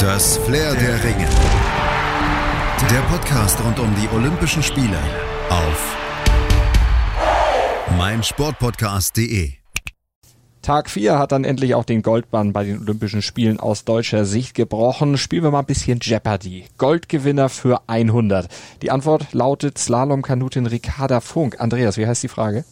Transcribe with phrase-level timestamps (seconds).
[0.00, 1.28] Das Flair der Ringe.
[2.90, 4.96] Der Podcast rund um die Olympischen Spiele
[5.50, 5.96] auf
[7.98, 9.50] meinsportpodcast.de.
[10.62, 14.54] Tag 4 hat dann endlich auch den Goldbann bei den Olympischen Spielen aus deutscher Sicht
[14.54, 15.18] gebrochen.
[15.18, 16.64] Spielen wir mal ein bisschen Jeopardy.
[16.78, 18.48] Goldgewinner für 100.
[18.80, 21.60] Die Antwort lautet Slalomkanutin Ricarda Funk.
[21.60, 22.64] Andreas, wie heißt die Frage?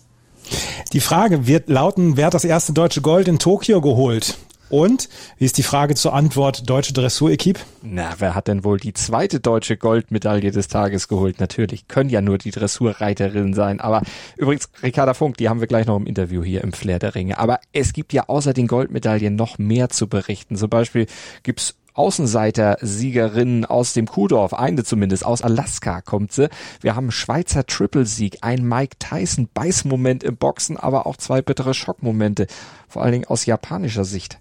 [0.94, 4.38] Die Frage wird lauten, wer hat das erste deutsche Gold in Tokio geholt?
[4.70, 5.08] Und
[5.38, 7.60] wie ist die Frage zur Antwort deutsche Dressurequipe?
[7.82, 11.40] Na, wer hat denn wohl die zweite deutsche Goldmedaille des Tages geholt?
[11.40, 13.80] Natürlich können ja nur die Dressurreiterinnen sein.
[13.80, 14.02] Aber
[14.36, 17.38] übrigens, Ricarda Funk, die haben wir gleich noch im Interview hier im Flair der Ringe.
[17.38, 20.56] Aber es gibt ja außer den Goldmedaillen noch mehr zu berichten.
[20.56, 21.06] Zum Beispiel
[21.42, 26.48] gibt's Außenseiter-Siegerinnen aus dem Kuhdorf, eine zumindest, aus Alaska kommt sie.
[26.80, 32.46] Wir haben Schweizer Triple-Sieg, ein Mike Tyson-Beißmoment im Boxen, aber auch zwei bittere Schockmomente,
[32.86, 34.38] vor allen Dingen aus japanischer Sicht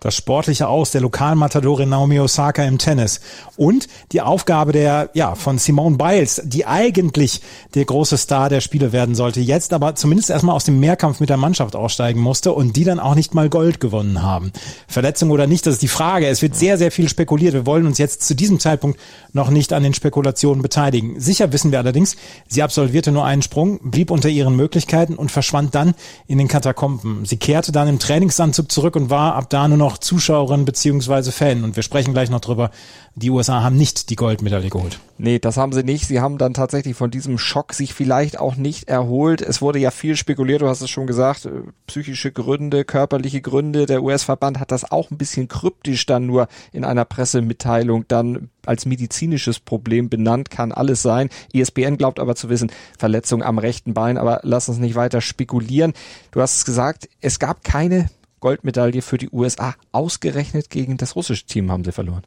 [0.00, 3.20] das sportliche Aus der Lokalmatadorin Naomi Osaka im Tennis
[3.56, 7.40] und die Aufgabe der, ja, von Simone Biles, die eigentlich
[7.74, 11.30] der große Star der Spiele werden sollte, jetzt aber zumindest erstmal aus dem Mehrkampf mit
[11.30, 14.52] der Mannschaft aussteigen musste und die dann auch nicht mal Gold gewonnen haben.
[14.88, 16.26] Verletzung oder nicht, das ist die Frage.
[16.26, 17.54] Es wird sehr, sehr viel spekuliert.
[17.54, 19.00] Wir wollen uns jetzt zu diesem Zeitpunkt
[19.32, 21.18] noch nicht an den Spekulationen beteiligen.
[21.18, 25.74] Sicher wissen wir allerdings, sie absolvierte nur einen Sprung, blieb unter ihren Möglichkeiten und verschwand
[25.74, 25.94] dann
[26.26, 27.24] in den Katakomben.
[27.24, 31.64] Sie kehrte dann im Trainingsanzug zurück und war ab da nur noch Zuschauerin beziehungsweise Fan.
[31.64, 32.70] Und wir sprechen gleich noch drüber.
[33.14, 34.98] Die USA haben nicht die Goldmedaille geholt.
[35.18, 36.06] Nee, das haben sie nicht.
[36.06, 39.40] Sie haben dann tatsächlich von diesem Schock sich vielleicht auch nicht erholt.
[39.40, 41.50] Es wurde ja viel spekuliert, du hast es schon gesagt, äh,
[41.86, 43.86] psychische Gründe, körperliche Gründe.
[43.86, 48.86] Der US-Verband hat das auch ein bisschen kryptisch dann nur in einer Pressemitteilung dann als
[48.86, 51.28] medizinisches Problem benannt, kann alles sein.
[51.52, 55.92] ESPN glaubt aber zu wissen, Verletzung am rechten Bein, aber lass uns nicht weiter spekulieren.
[56.32, 58.08] Du hast es gesagt, es gab keine
[58.44, 59.74] Goldmedaille für die USA.
[59.90, 62.24] Ausgerechnet gegen das russische Team haben sie verloren.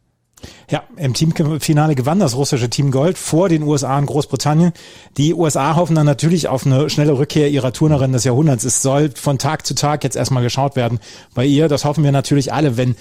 [0.69, 4.73] Ja, im Teamfinale gewann das russische Team Gold vor den USA und Großbritannien.
[5.17, 8.63] Die USA hoffen dann natürlich auf eine schnelle Rückkehr ihrer Turnerin des Jahrhunderts.
[8.63, 11.00] Es soll von Tag zu Tag jetzt erstmal geschaut werden
[11.35, 11.67] bei ihr.
[11.67, 12.95] Das hoffen wir natürlich alle, wenn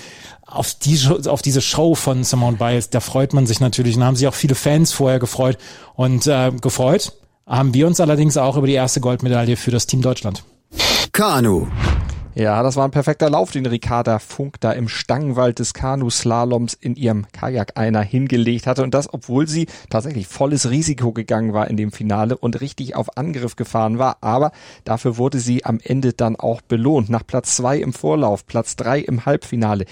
[0.47, 4.17] auf, die, auf diese Show von Simone Biles, da freut man sich natürlich und haben
[4.17, 5.57] sich auch viele Fans vorher gefreut
[5.95, 7.13] und äh, gefreut
[7.47, 10.45] haben wir uns allerdings auch über die erste Goldmedaille für das Team Deutschland.
[11.13, 11.67] Kanu.
[12.39, 16.95] Ja, das war ein perfekter Lauf, den Ricarda Funk da im Stangenwald des Kanu-Slaloms in
[16.95, 18.83] ihrem Kajak einer hingelegt hatte.
[18.83, 23.17] Und das, obwohl sie tatsächlich volles Risiko gegangen war in dem Finale und richtig auf
[23.17, 24.19] Angriff gefahren war.
[24.21, 24.53] Aber
[24.85, 27.09] dafür wurde sie am Ende dann auch belohnt.
[27.09, 29.87] Nach Platz zwei im Vorlauf, Platz drei im Halbfinale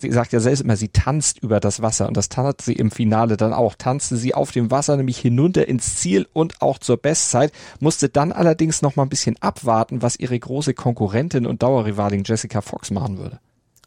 [0.00, 2.90] sie sagt ja selbst immer, sie tanzt über das Wasser und das tat sie im
[2.90, 3.74] Finale dann auch.
[3.74, 8.32] Tanzte sie auf dem Wasser nämlich hinunter ins Ziel und auch zur Bestzeit, musste dann
[8.32, 13.18] allerdings noch mal ein bisschen abwarten, was ihre große Konkurrentin und Dauerrivalin Jessica Fox machen
[13.18, 13.40] würde.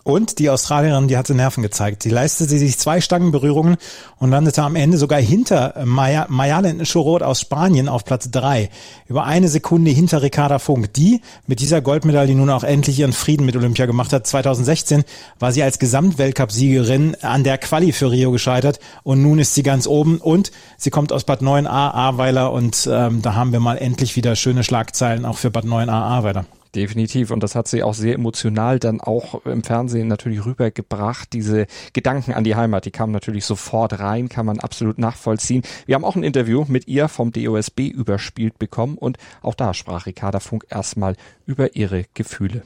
[0.04, 2.02] Und die Australierin, die hatte Nerven gezeigt.
[2.02, 3.78] Sie leistete sich zwei Stangenberührungen
[4.18, 8.70] und landete am Ende sogar hinter Maya, Mayalen Chorot aus Spanien auf Platz drei.
[9.08, 13.46] Über eine Sekunde hinter Ricarda Funk, die mit dieser Goldmedaille nun auch endlich ihren Frieden
[13.46, 14.26] mit Olympia gemacht hat.
[14.26, 15.04] 2016
[15.38, 19.86] war sie als Gesamtweltcup-Siegerin an der Quali für Rio gescheitert und nun ist sie ganz
[19.86, 24.16] oben und sie kommt aus Bad 9a Ahrweiler und ähm, da haben wir mal endlich
[24.16, 26.46] wieder schöne Schlagzeilen auch für Bad 9a Ahrweiler.
[26.76, 27.32] Definitiv.
[27.32, 31.34] Und das hat sie auch sehr emotional dann auch im Fernsehen natürlich rübergebracht.
[31.34, 35.64] Diese Gedanken an die Heimat, die kamen natürlich sofort rein, kann man absolut nachvollziehen.
[35.86, 40.06] Wir haben auch ein Interview mit ihr vom DOSB überspielt bekommen und auch da sprach
[40.06, 42.64] Ricarda Funk erstmal über ihre Gefühle.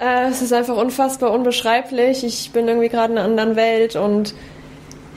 [0.00, 2.24] Äh, es ist einfach unfassbar unbeschreiblich.
[2.24, 4.34] Ich bin irgendwie gerade in einer anderen Welt und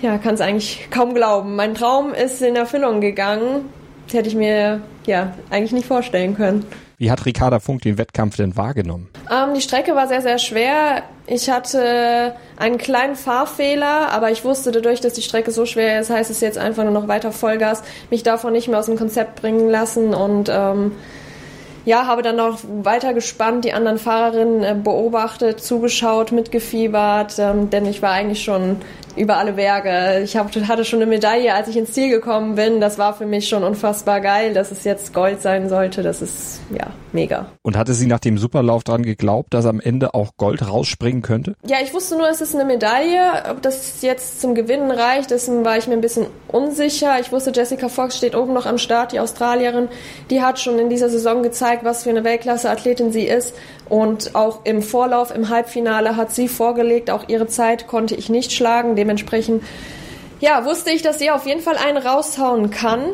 [0.01, 1.55] ja, kann es eigentlich kaum glauben.
[1.55, 3.69] Mein Traum ist in Erfüllung gegangen
[4.13, 6.65] hätte ich mir ja eigentlich nicht vorstellen können.
[6.97, 9.09] Wie hat Ricarda Funk den Wettkampf denn wahrgenommen?
[9.29, 11.03] Ähm, die Strecke war sehr, sehr schwer.
[11.27, 16.09] Ich hatte einen kleinen Fahrfehler, aber ich wusste dadurch, dass die Strecke so schwer ist,
[16.09, 19.41] heißt es jetzt einfach nur noch weiter Vollgas, mich davon nicht mehr aus dem Konzept
[19.41, 20.93] bringen lassen und ähm,
[21.83, 27.85] ja, habe dann noch weiter gespannt, die anderen Fahrerinnen äh, beobachtet, zugeschaut, mitgefiebert, ähm, denn
[27.85, 28.77] ich war eigentlich schon
[29.15, 30.23] über alle Berge.
[30.23, 32.81] Ich hab, hatte schon eine Medaille, als ich ins Ziel gekommen bin.
[32.81, 36.03] Das war für mich schon unfassbar geil, dass es jetzt Gold sein sollte.
[36.03, 37.47] Das ist ja mega.
[37.61, 41.55] Und hatte sie nach dem Superlauf dran geglaubt, dass am Ende auch Gold rausspringen könnte?
[41.65, 43.43] Ja, ich wusste nur, es ist eine Medaille.
[43.49, 47.19] Ob das jetzt zum Gewinnen reicht, dessen war ich mir ein bisschen unsicher.
[47.19, 49.87] Ich wusste, Jessica Fox steht oben noch am Start, die Australierin.
[50.29, 53.55] Die hat schon in dieser Saison gezeigt, was für eine Weltklasse-Athletin sie ist.
[53.87, 57.09] Und auch im Vorlauf, im Halbfinale hat sie vorgelegt.
[57.11, 58.95] Auch ihre Zeit konnte ich nicht schlagen.
[58.95, 59.63] Dementsprechend,
[60.39, 63.11] ja, wusste ich, dass sie auf jeden Fall einen raushauen kann.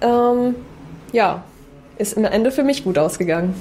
[0.00, 0.54] Ähm,
[1.12, 1.44] ja,
[1.98, 3.54] ist im Ende für mich gut ausgegangen.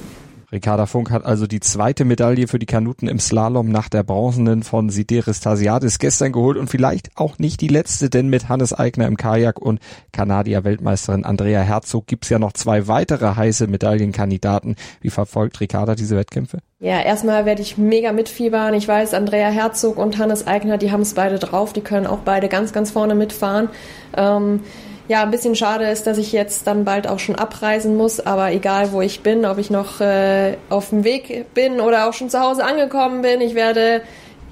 [0.51, 4.63] Ricarda Funk hat also die zweite Medaille für die Kanuten im Slalom nach der bronzenen
[4.63, 9.07] von Sideris Tasiadis gestern geholt und vielleicht auch nicht die letzte, denn mit Hannes Eigner
[9.07, 9.79] im Kajak und
[10.11, 14.75] Kanadier-Weltmeisterin Andrea Herzog gibt's ja noch zwei weitere heiße Medaillenkandidaten.
[15.01, 16.59] Wie verfolgt Ricarda diese Wettkämpfe?
[16.79, 18.73] Ja, erstmal werde ich mega mitfiebern.
[18.73, 21.73] Ich weiß, Andrea Herzog und Hannes Eigner, die haben es beide drauf.
[21.73, 23.69] Die können auch beide ganz, ganz vorne mitfahren.
[24.15, 24.59] Ähm,
[25.07, 28.51] ja, ein bisschen schade ist, dass ich jetzt dann bald auch schon abreisen muss, aber
[28.51, 32.29] egal wo ich bin, ob ich noch äh, auf dem Weg bin oder auch schon
[32.29, 34.01] zu Hause angekommen bin, ich werde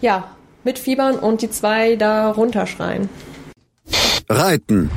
[0.01, 0.25] ja
[0.63, 3.09] mitfiebern und die zwei da runterschreien.
[4.29, 4.89] Reiten.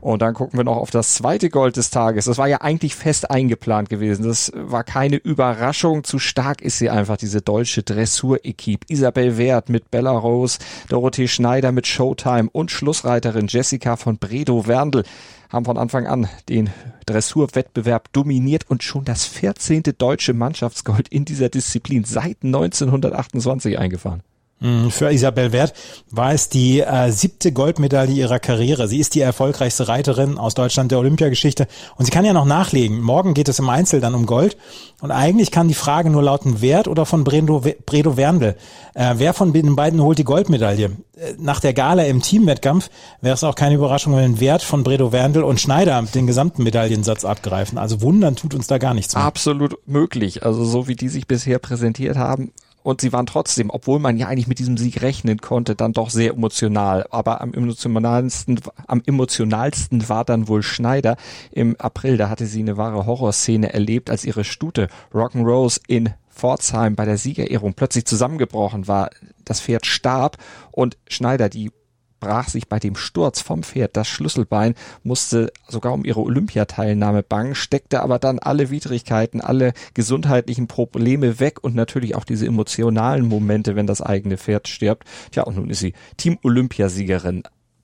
[0.00, 2.24] Und dann gucken wir noch auf das zweite Gold des Tages.
[2.24, 4.26] Das war ja eigentlich fest eingeplant gewesen.
[4.26, 6.04] Das war keine Überraschung.
[6.04, 8.86] Zu stark ist sie einfach, diese deutsche Dressur-Equipe.
[8.88, 10.58] Isabel Wert mit Bella Rose,
[10.88, 15.04] Dorothee Schneider mit Showtime und Schlussreiterin Jessica von Bredow Werndl
[15.50, 16.70] haben von Anfang an den
[17.06, 19.82] Dressurwettbewerb dominiert und schon das 14.
[19.98, 24.22] deutsche Mannschaftsgold in dieser Disziplin seit 1928 eingefahren.
[24.60, 25.72] Mm, für Isabel Wert
[26.10, 28.88] war es die äh, siebte Goldmedaille ihrer Karriere.
[28.88, 31.66] Sie ist die erfolgreichste Reiterin aus Deutschland der Olympiageschichte
[31.96, 33.00] und sie kann ja noch nachlegen.
[33.00, 34.58] Morgen geht es im Einzel dann um Gold
[35.00, 38.54] und eigentlich kann die Frage nur lauten, Wert oder von Bredo, Bredo Werndl.
[38.92, 40.90] Äh, wer von den beiden holt die Goldmedaille?
[41.16, 42.90] Äh, nach der Gala im Teamwettkampf
[43.22, 47.24] wäre es auch keine Überraschung, wenn Wert von Bredo Werndl und Schneider den gesamten Medaillensatz
[47.24, 47.78] abgreifen.
[47.78, 49.24] Also wundern tut uns da gar nichts mehr.
[49.24, 50.44] Absolut möglich.
[50.44, 54.28] Also so wie die sich bisher präsentiert haben, und sie waren trotzdem, obwohl man ja
[54.28, 57.06] eigentlich mit diesem Sieg rechnen konnte, dann doch sehr emotional.
[57.10, 61.16] Aber am emotionalsten, am emotionalsten war dann wohl Schneider
[61.50, 62.16] im April.
[62.16, 67.18] Da hatte sie eine wahre Horrorszene erlebt, als ihre Stute Rock'n'Rose in Pforzheim bei der
[67.18, 69.10] Siegerehrung plötzlich zusammengebrochen war.
[69.44, 70.38] Das Pferd starb
[70.70, 71.70] und Schneider, die
[72.20, 77.54] brach sich bei dem Sturz vom Pferd das Schlüsselbein, musste sogar um ihre Olympiateilnahme bangen,
[77.54, 83.74] steckte aber dann alle Widrigkeiten, alle gesundheitlichen Probleme weg und natürlich auch diese emotionalen Momente,
[83.74, 85.04] wenn das eigene Pferd stirbt.
[85.32, 87.42] Tja, und nun ist sie Team Olympiasiegerin.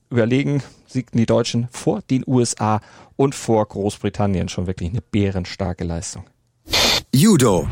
[0.09, 2.79] Überlegen siegten die Deutschen vor den USA
[3.17, 6.23] und vor Großbritannien schon wirklich eine bärenstarke Leistung.
[7.13, 7.67] Judo.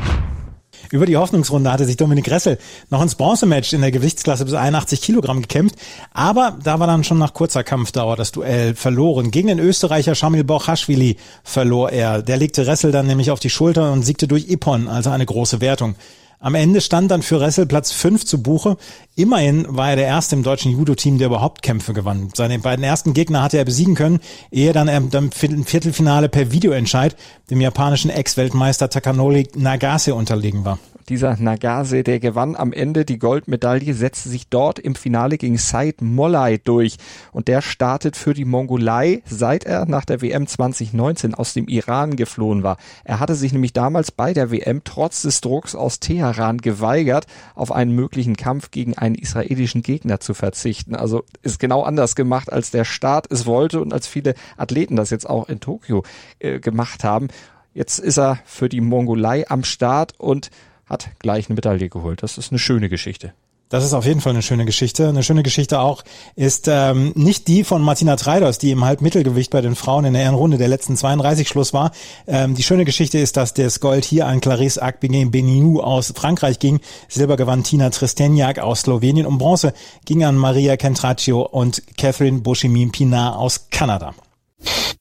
[0.92, 2.58] Über die Hoffnungsrunde hatte sich Dominik Ressel
[2.90, 5.76] noch ins Bronzematch in der Gewichtsklasse bis 81 Kilogramm gekämpft,
[6.14, 9.32] aber da war dann schon nach kurzer Kampfdauer das Duell verloren.
[9.32, 12.22] Gegen den Österreicher Shamil Borchashvili verlor er.
[12.22, 15.62] Der legte Ressel dann nämlich auf die Schulter und siegte durch Ippon, also eine große
[15.62, 15.96] Wertung.
[16.45, 18.77] Am Ende stand dann für Ressel Platz 5 zu Buche.
[19.15, 22.30] Immerhin war er der erste im deutschen Judo-Team, der überhaupt Kämpfe gewann.
[22.36, 24.19] Seine beiden ersten Gegner hatte er besiegen können,
[24.51, 27.15] ehe dann er im Viertelfinale per Videoentscheid
[27.50, 30.77] dem japanischen Ex-Weltmeister Takanori Nagase unterlegen war.
[31.07, 36.02] Dieser Nagase, der gewann am Ende die Goldmedaille, setzte sich dort im Finale gegen Said
[36.02, 36.98] Mollai durch.
[37.31, 42.16] Und der startet für die Mongolei, seit er nach der WM 2019 aus dem Iran
[42.16, 42.78] geflohen war.
[43.04, 47.72] Er hatte sich nämlich damals bei der WM trotz des Drucks aus Teheran geweigert, auf
[47.72, 50.96] einen möglichen Kampf gegen einen israelischen Gegner zu verzichten.
[50.96, 55.12] Also ist genau anders gemacht, als der Staat es wollte und als viele Athleten das
[55.12, 56.04] jetzt auch in Tokio
[56.40, 57.28] äh, gemacht haben.
[57.75, 60.50] Jetzt ist er für die Mongolei am Start und
[60.86, 62.24] hat gleich eine Medaille geholt.
[62.24, 63.34] Das ist eine schöne Geschichte.
[63.70, 65.10] Das ist auf jeden Fall eine schöne Geschichte.
[65.10, 66.04] Eine schöne Geschichte auch
[66.36, 70.22] ist ähm, nicht die von Martina Treidos, die im Halbmittelgewicht bei den Frauen in der
[70.22, 71.92] Ehrenrunde der letzten 32 Schluss war.
[72.28, 76.80] Ähm, die schöne Geschichte ist, dass das Gold hier an Clarisse Agbeguin-Beniou aus Frankreich ging.
[77.10, 79.74] Silber gewann Tina Tristeniak aus Slowenien und Bronze
[80.06, 84.13] ging an Maria Kentraccio und Catherine Bushimin-Pinar aus Kanada.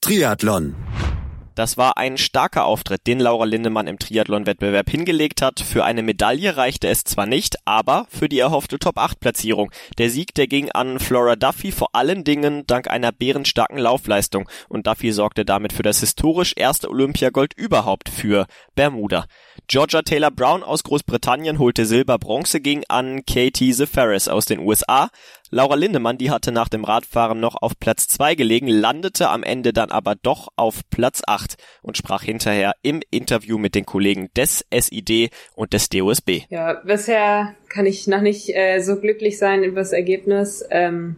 [0.00, 0.74] Triathlon.
[1.54, 5.60] Das war ein starker Auftritt, den Laura Lindemann im Triathlon-Wettbewerb hingelegt hat.
[5.60, 9.70] Für eine Medaille reichte es zwar nicht, aber für die erhoffte Top-8-Platzierung.
[9.98, 14.48] Der Sieg, der ging an Flora Duffy vor allen Dingen dank einer bärenstarken Laufleistung.
[14.68, 19.26] Und Duffy sorgte damit für das historisch erste Olympiagold überhaupt für Bermuda.
[19.66, 25.10] Georgia Taylor Brown aus Großbritannien holte Silber, Bronze ging an Katie Zeferis aus den USA.
[25.50, 29.72] Laura Lindemann, die hatte nach dem Radfahren noch auf Platz 2 gelegen, landete am Ende
[29.72, 34.64] dann aber doch auf Platz 8 und sprach hinterher im Interview mit den Kollegen des
[34.72, 36.42] SID und des DOSB.
[36.50, 40.64] Ja, bisher kann ich noch nicht äh, so glücklich sein über das Ergebnis.
[40.70, 41.16] Ähm,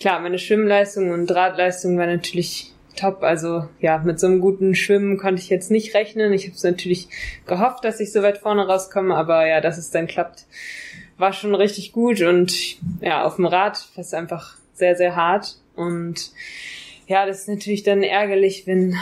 [0.00, 3.22] klar, meine Schwimmleistung und Radleistung war natürlich top.
[3.22, 6.32] Also ja, mit so einem guten Schwimmen konnte ich jetzt nicht rechnen.
[6.32, 7.08] Ich habe es natürlich
[7.46, 10.46] gehofft, dass ich so weit vorne rauskomme, aber ja, dass es dann klappt,
[11.18, 12.20] war schon richtig gut.
[12.20, 15.56] Und ja, auf dem Rad war es einfach sehr, sehr hart.
[15.74, 16.32] Und
[17.06, 18.96] ja, das ist natürlich dann ärgerlich, wenn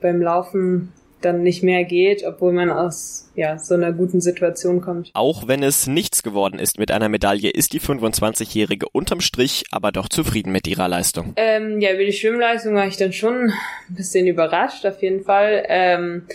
[0.00, 0.92] beim Laufen
[1.24, 5.10] dann nicht mehr geht, obwohl man aus ja, so einer guten Situation kommt.
[5.14, 9.92] Auch wenn es nichts geworden ist mit einer Medaille, ist die 25-Jährige unterm Strich aber
[9.92, 11.32] doch zufrieden mit ihrer Leistung.
[11.36, 13.50] Ähm, ja, über die Schwimmleistung war ich dann schon
[13.88, 15.64] ein bisschen überrascht, auf jeden Fall.
[15.68, 16.26] Ähm,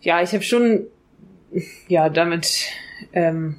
[0.00, 0.86] ja, ich habe schon
[1.88, 2.66] ja damit
[3.12, 3.56] ähm,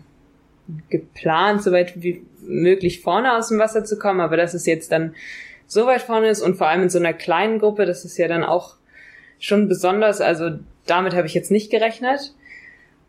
[0.89, 5.15] geplant, soweit wie möglich vorne aus dem Wasser zu kommen, aber dass es jetzt dann
[5.67, 8.27] so weit vorne ist und vor allem in so einer kleinen Gruppe, das ist ja
[8.27, 8.75] dann auch
[9.39, 10.21] schon besonders.
[10.21, 12.33] Also damit habe ich jetzt nicht gerechnet.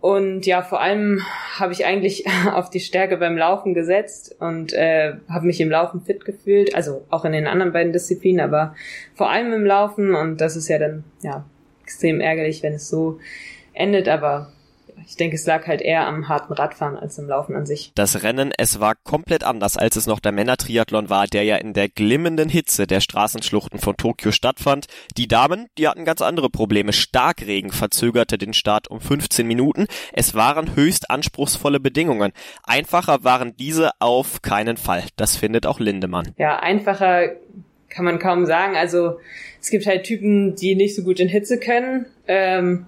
[0.01, 1.23] Und ja, vor allem
[1.59, 6.03] habe ich eigentlich auf die Stärke beim Laufen gesetzt und äh, habe mich im Laufen
[6.03, 8.75] fit gefühlt, also auch in den anderen beiden Disziplinen, aber
[9.15, 11.45] vor allem im Laufen und das ist ja dann ja
[11.83, 13.19] extrem ärgerlich, wenn es so
[13.73, 14.53] endet, aber
[15.05, 17.93] ich denke, es lag halt eher am harten Radfahren als im Laufen an sich.
[17.95, 21.73] Das Rennen, es war komplett anders, als es noch der Männertriathlon war, der ja in
[21.73, 24.87] der glimmenden Hitze der Straßenschluchten von Tokio stattfand.
[25.17, 26.93] Die Damen, die hatten ganz andere Probleme.
[26.93, 29.87] Starkregen verzögerte den Start um 15 Minuten.
[30.13, 32.33] Es waren höchst anspruchsvolle Bedingungen.
[32.65, 35.05] Einfacher waren diese auf keinen Fall.
[35.17, 36.33] Das findet auch Lindemann.
[36.39, 37.31] Ja, einfacher
[37.89, 38.77] kann man kaum sagen.
[38.77, 39.19] Also
[39.61, 42.07] es gibt halt Typen, die nicht so gut in Hitze können.
[42.29, 42.87] Ähm,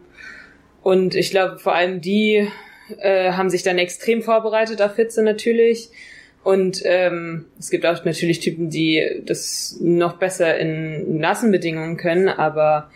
[0.88, 2.48] und ich glaube, vor allem die
[2.98, 5.90] äh, haben sich dann extrem vorbereitet auf Hitze natürlich.
[6.42, 12.30] Und ähm, es gibt auch natürlich Typen, die das noch besser in nassen Bedingungen können.
[12.30, 12.90] Aber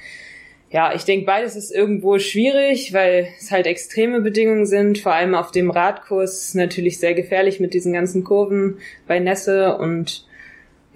[0.70, 4.96] ja, ich denke, beides ist irgendwo schwierig, weil es halt extreme Bedingungen sind.
[4.96, 10.26] Vor allem auf dem Radkurs natürlich sehr gefährlich mit diesen ganzen Kurven bei Nässe und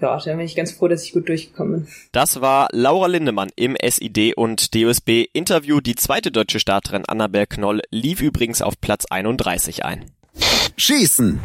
[0.01, 1.93] ja, da bin ich ganz froh, dass ich gut durchgekommen bin.
[2.11, 5.81] Das war Laura Lindemann im SID und DOSB Interview.
[5.81, 10.05] Die zweite deutsche Starterin Annabel Knoll lief übrigens auf Platz 31 ein.
[10.77, 11.39] Schießen.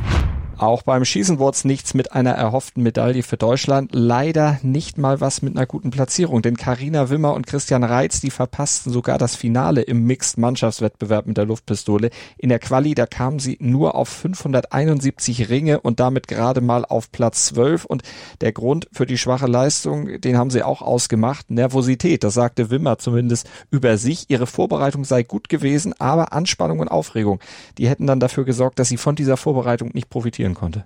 [0.62, 3.90] Auch beim Schießen wurde es nichts mit einer erhofften Medaille für Deutschland.
[3.92, 8.30] Leider nicht mal was mit einer guten Platzierung, denn Karina Wimmer und Christian Reitz, die
[8.30, 12.10] verpassten sogar das Finale im Mixed-Mannschaftswettbewerb mit der Luftpistole.
[12.38, 17.10] In der Quali, da kamen sie nur auf 571 Ringe und damit gerade mal auf
[17.10, 17.84] Platz 12.
[17.84, 18.04] Und
[18.40, 21.50] der Grund für die schwache Leistung, den haben sie auch ausgemacht.
[21.50, 24.26] Nervosität, das sagte Wimmer zumindest über sich.
[24.30, 27.40] Ihre Vorbereitung sei gut gewesen, aber Anspannung und Aufregung,
[27.78, 30.84] die hätten dann dafür gesorgt, dass sie von dieser Vorbereitung nicht profitieren spielen konnte.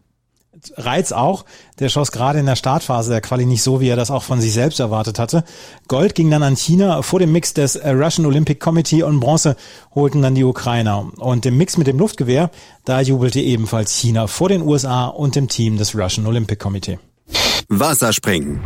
[0.79, 1.45] Reiz auch,
[1.79, 4.41] der schoss gerade in der Startphase der Quali nicht so, wie er das auch von
[4.41, 5.45] sich selbst erwartet hatte.
[5.87, 9.55] Gold ging dann an China vor dem Mix des Russian Olympic Committee und Bronze
[9.95, 11.11] holten dann die Ukrainer.
[11.19, 12.51] Und im Mix mit dem Luftgewehr,
[12.87, 16.99] da jubelte ebenfalls China vor den USA und dem Team des Russian Olympic Committee.
[17.69, 18.61] Wasserspringen.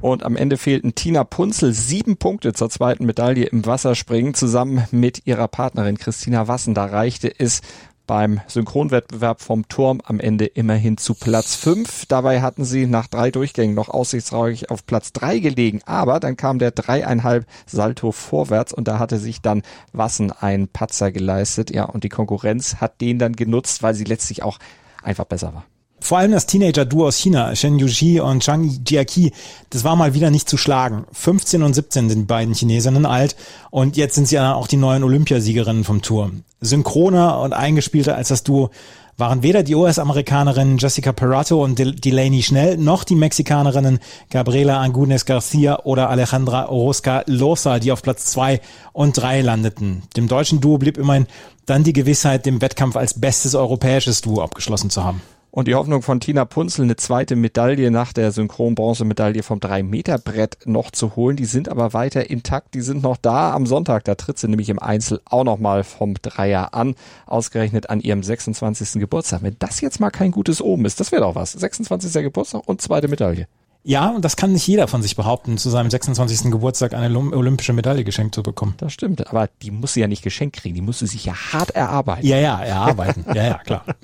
[0.00, 4.34] Und am Ende fehlten Tina Punzel sieben Punkte zur zweiten Medaille im Wasserspringen.
[4.34, 7.60] Zusammen mit ihrer Partnerin Christina Wassen, da reichte es
[8.06, 12.06] beim Synchronwettbewerb vom Turm am Ende immerhin zu Platz 5.
[12.06, 16.58] Dabei hatten sie nach drei Durchgängen noch aussichtsreich auf Platz 3 gelegen, aber dann kam
[16.58, 21.70] der dreieinhalb Salto vorwärts und da hatte sich dann Wassen einen Patzer geleistet.
[21.74, 24.58] Ja, und die Konkurrenz hat den dann genutzt, weil sie letztlich auch
[25.02, 25.64] einfach besser war.
[26.04, 29.32] Vor allem das Teenager-Duo aus China, Shen Yuji und Zhang Jiaqi,
[29.70, 31.06] das war mal wieder nicht zu schlagen.
[31.12, 33.36] 15 und 17 sind die beiden Chinesinnen alt
[33.70, 36.32] und jetzt sind sie ja auch die neuen Olympiasiegerinnen vom Tour.
[36.60, 38.68] Synchroner und eingespielter als das Duo
[39.16, 45.84] waren weder die US-Amerikanerinnen Jessica Perrato und Delaney Schnell noch die Mexikanerinnen Gabriela Angunes Garcia
[45.84, 48.60] oder Alejandra Orozca Losa, die auf Platz zwei
[48.92, 50.02] und drei landeten.
[50.18, 51.26] Dem deutschen Duo blieb immerhin
[51.64, 55.22] dann die Gewissheit, dem Wettkampf als bestes europäisches Duo abgeschlossen zu haben.
[55.54, 60.90] Und die Hoffnung von Tina Punzel, eine zweite Medaille nach der Synchron-Bronzemedaille vom 3-Meter-Brett noch
[60.90, 62.74] zu holen, die sind aber weiter intakt.
[62.74, 64.02] Die sind noch da am Sonntag.
[64.02, 66.96] Da tritt sie nämlich im Einzel auch nochmal vom Dreier an,
[67.26, 68.94] ausgerechnet an ihrem 26.
[68.94, 69.44] Geburtstag.
[69.44, 71.52] Wenn das jetzt mal kein gutes Oben ist, das wäre doch was.
[71.52, 72.12] 26.
[72.24, 73.46] Geburtstag und zweite Medaille.
[73.84, 76.50] Ja, und das kann nicht jeder von sich behaupten, zu seinem 26.
[76.50, 78.74] Geburtstag eine olympische Medaille geschenkt zu bekommen.
[78.78, 81.34] Das stimmt, aber die muss sie ja nicht geschenkt kriegen, die muss sie sich ja
[81.52, 82.26] hart erarbeiten.
[82.26, 83.24] Ja, ja, erarbeiten.
[83.32, 83.84] ja, ja, klar.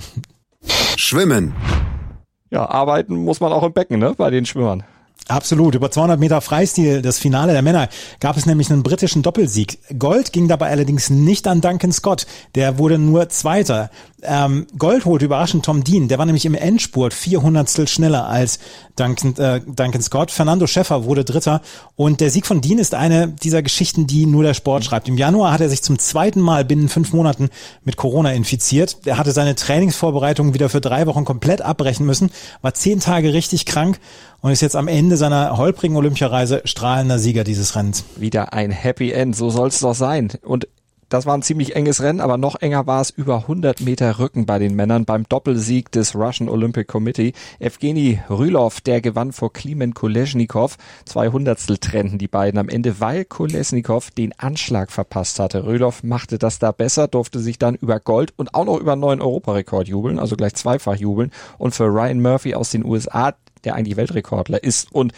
[0.97, 1.55] Schwimmen.
[2.51, 4.83] Ja, arbeiten muss man auch im Becken, ne, bei den Schwimmern.
[5.29, 5.75] Absolut.
[5.75, 9.79] Über 200 Meter Freistil, das Finale der Männer, gab es nämlich einen britischen Doppelsieg.
[9.97, 12.27] Gold ging dabei allerdings nicht an Duncan Scott.
[12.57, 13.91] Der wurde nur Zweiter.
[14.23, 16.09] Ähm, Gold holte überraschend Tom Dean.
[16.09, 18.59] Der war nämlich im Endspurt 400 schneller als
[18.97, 20.31] Duncan, äh, Duncan Scott.
[20.31, 21.63] Fernando Schäffer wurde Dritter.
[21.97, 25.09] Und der Sieg von Dean ist eine dieser Geschichten, die nur der Sport schreibt.
[25.09, 27.51] Im Januar hat er sich zum zweiten Mal binnen fünf Monaten
[27.85, 28.99] mit Corona infiziert.
[29.05, 32.31] Er hatte seine Trainingsvorbereitungen wieder für drei Wochen komplett abbrechen müssen,
[32.63, 34.01] war zehn Tage richtig krank
[34.41, 38.05] und ist jetzt am Ende seiner holprigen Olympiareise strahlender Sieger dieses Rennens.
[38.17, 40.33] Wieder ein Happy End, so soll es doch sein.
[40.43, 40.67] Und
[41.11, 44.47] das war ein ziemlich enges Rennen, aber noch enger war es über 100 Meter Rücken
[44.47, 47.33] bei den Männern beim Doppelsieg des Russian Olympic Committee.
[47.59, 50.77] Evgeny Rylov, der gewann vor Klimen Kolesnikov.
[51.05, 55.67] Zwei Hundertstel trennten die beiden am Ende, weil Kolesnikov den Anschlag verpasst hatte.
[55.67, 59.01] Rylov machte das da besser, durfte sich dann über Gold und auch noch über einen
[59.01, 61.33] neuen Europarekord jubeln, also gleich zweifach jubeln.
[61.59, 65.13] Und für Ryan Murphy aus den USA, der eigentlich Weltrekordler ist und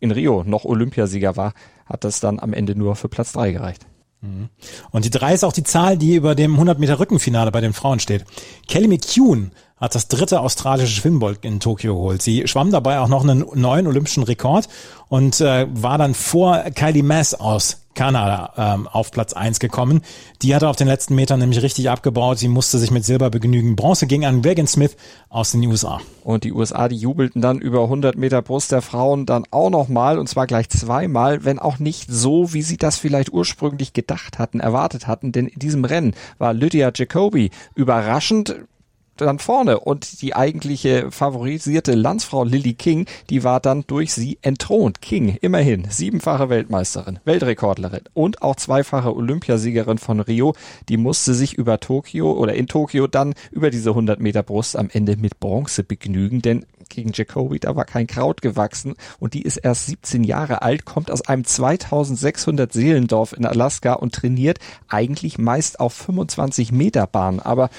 [0.00, 1.54] in Rio noch Olympiasieger war,
[1.86, 3.86] hat das dann am Ende nur für Platz drei gereicht.
[4.20, 4.48] Mhm.
[4.90, 7.72] Und die drei ist auch die Zahl, die über dem 100 Meter Rückenfinale bei den
[7.72, 8.24] Frauen steht.
[8.68, 12.22] Kelly McCune hat das dritte australische Schwimmbold in Tokio geholt.
[12.22, 14.68] Sie schwamm dabei auch noch einen neuen olympischen Rekord
[15.08, 20.02] und äh, war dann vor Kylie Mass aus Kanada ähm, auf Platz eins gekommen.
[20.42, 22.38] Die hatte auf den letzten Metern nämlich richtig abgebaut.
[22.38, 23.76] Sie musste sich mit Silber begnügen.
[23.76, 24.96] Bronze ging an Megan Smith
[25.28, 26.00] aus den USA.
[26.24, 30.18] Und die USA, die jubelten dann über 100 Meter Brust der Frauen dann auch nochmal
[30.18, 34.60] und zwar gleich zweimal, wenn auch nicht so, wie sie das vielleicht ursprünglich gedacht hatten,
[34.60, 35.32] erwartet hatten.
[35.32, 38.56] Denn in diesem Rennen war Lydia Jacobi überraschend
[39.16, 39.80] dann vorne.
[39.80, 45.00] Und die eigentliche favorisierte Landsfrau Lily King, die war dann durch sie entthront.
[45.00, 50.54] King, immerhin siebenfache Weltmeisterin, Weltrekordlerin und auch zweifache Olympiasiegerin von Rio,
[50.88, 54.88] die musste sich über Tokio oder in Tokio dann über diese 100 Meter Brust am
[54.92, 59.56] Ende mit Bronze begnügen, denn gegen Jacoby, da war kein Kraut gewachsen und die ist
[59.56, 65.80] erst 17 Jahre alt, kommt aus einem 2600 Seelendorf in Alaska und trainiert eigentlich meist
[65.80, 67.70] auf 25 Meter Bahn, aber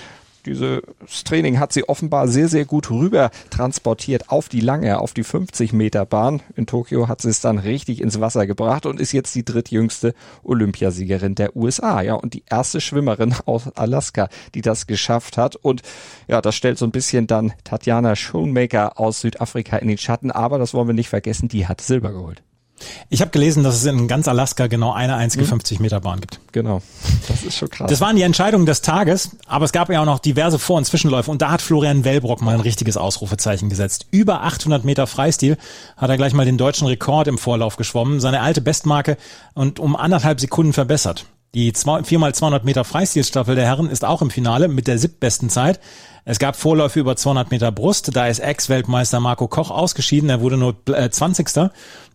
[0.45, 0.81] dieses
[1.23, 5.73] Training hat sie offenbar sehr, sehr gut rüber transportiert auf die lange, auf die 50
[5.73, 6.41] Meter Bahn.
[6.55, 10.13] In Tokio hat sie es dann richtig ins Wasser gebracht und ist jetzt die drittjüngste
[10.43, 12.01] Olympiasiegerin der USA.
[12.01, 15.55] Ja, und die erste Schwimmerin aus Alaska, die das geschafft hat.
[15.55, 15.81] Und
[16.27, 20.31] ja, das stellt so ein bisschen dann Tatjana Schoenmaker aus Südafrika in den Schatten.
[20.31, 22.43] Aber das wollen wir nicht vergessen, die hat Silber geholt.
[23.09, 26.39] Ich habe gelesen, dass es in ganz Alaska genau eine einzige 50 Meter Bahn gibt.
[26.51, 26.81] Genau.
[27.27, 27.89] Das ist schon krass.
[27.89, 30.85] Das waren die Entscheidungen des Tages, aber es gab ja auch noch diverse Vor- und
[30.85, 34.07] Zwischenläufe und da hat Florian Wellbrock mal ein richtiges Ausrufezeichen gesetzt.
[34.11, 35.57] Über 800 Meter Freistil
[35.97, 39.17] hat er gleich mal den deutschen Rekord im Vorlauf geschwommen, seine alte Bestmarke
[39.53, 41.25] und um anderthalb Sekunden verbessert.
[41.55, 45.79] Die 4x200 Meter Freistilstaffel der Herren ist auch im Finale mit der siebtbesten Zeit.
[46.25, 50.57] Es gab Vorläufe über 200 Meter Brust, da ist Ex-Weltmeister Marco Koch ausgeschieden, er wurde
[50.57, 51.69] nur 20.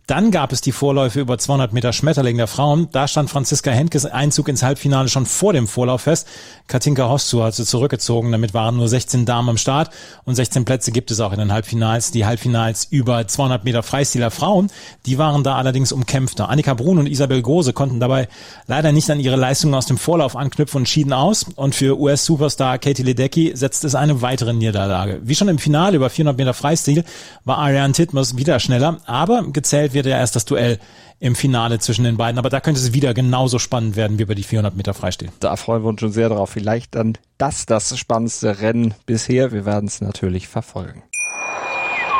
[0.09, 2.87] Dann gab es die Vorläufe über 200 Meter Schmetterling der Frauen.
[2.91, 6.27] Da stand Franziska Henkes Einzug ins Halbfinale schon vor dem Vorlauf fest.
[6.65, 8.31] Katinka Hoszu hat sie zurückgezogen.
[8.31, 9.91] Damit waren nur 16 Damen am Start
[10.25, 12.09] und 16 Plätze gibt es auch in den Halbfinals.
[12.09, 14.71] Die Halbfinals über 200 Meter Freistil der Frauen,
[15.05, 16.49] die waren da allerdings umkämpfter.
[16.49, 18.29] Annika Brun und Isabel Gose konnten dabei
[18.65, 21.45] leider nicht an ihre Leistungen aus dem Vorlauf anknüpfen und schieden aus.
[21.55, 25.19] Und für US-Superstar Katie Ledecky setzt es eine weitere Niederlage.
[25.21, 27.03] Wie schon im Finale über 400 Meter Freistil
[27.45, 30.79] war Ariane Titmus wieder schneller, aber gezählt wird ja erst das Duell
[31.19, 32.37] im Finale zwischen den beiden.
[32.37, 35.29] Aber da könnte es wieder genauso spannend werden wie über die 400 Meter Freistil.
[35.39, 36.49] Da freuen wir uns schon sehr drauf.
[36.51, 39.51] Vielleicht dann das das spannendste Rennen bisher.
[39.51, 41.03] Wir werden es natürlich verfolgen.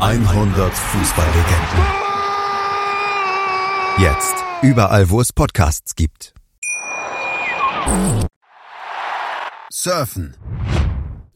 [0.00, 1.84] 100 Fußballlegenden.
[3.98, 4.34] Jetzt.
[4.62, 6.32] Überall, wo es Podcasts gibt.
[9.70, 10.36] Surfen.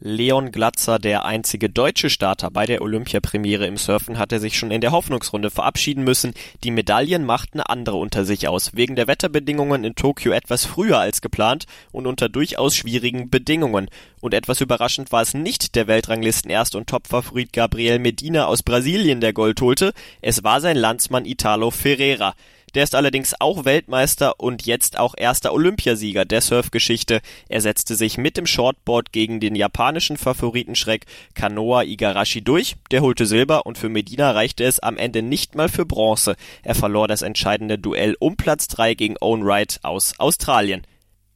[0.06, 4.82] Leon Glatzer, der einzige deutsche Starter bei der Olympiapremiere im Surfen, hatte sich schon in
[4.82, 6.34] der Hoffnungsrunde verabschieden müssen.
[6.62, 11.22] Die Medaillen machten andere unter sich aus, wegen der Wetterbedingungen in Tokio etwas früher als
[11.22, 13.88] geplant und unter durchaus schwierigen Bedingungen.
[14.20, 19.22] Und etwas überraschend war es nicht der Weltranglisten Erst- und Topfavorit Gabriel Medina aus Brasilien,
[19.22, 22.34] der Gold holte, es war sein Landsmann Italo Ferreira.
[22.74, 27.20] Der ist allerdings auch Weltmeister und jetzt auch erster Olympiasieger der Surfgeschichte.
[27.48, 32.76] Er setzte sich mit dem Shortboard gegen den japanischen Favoritenschreck Kanoa Igarashi durch.
[32.90, 36.34] Der holte Silber und für Medina reichte es am Ende nicht mal für Bronze.
[36.62, 40.86] Er verlor das entscheidende Duell um Platz 3 gegen Owen Wright aus Australien.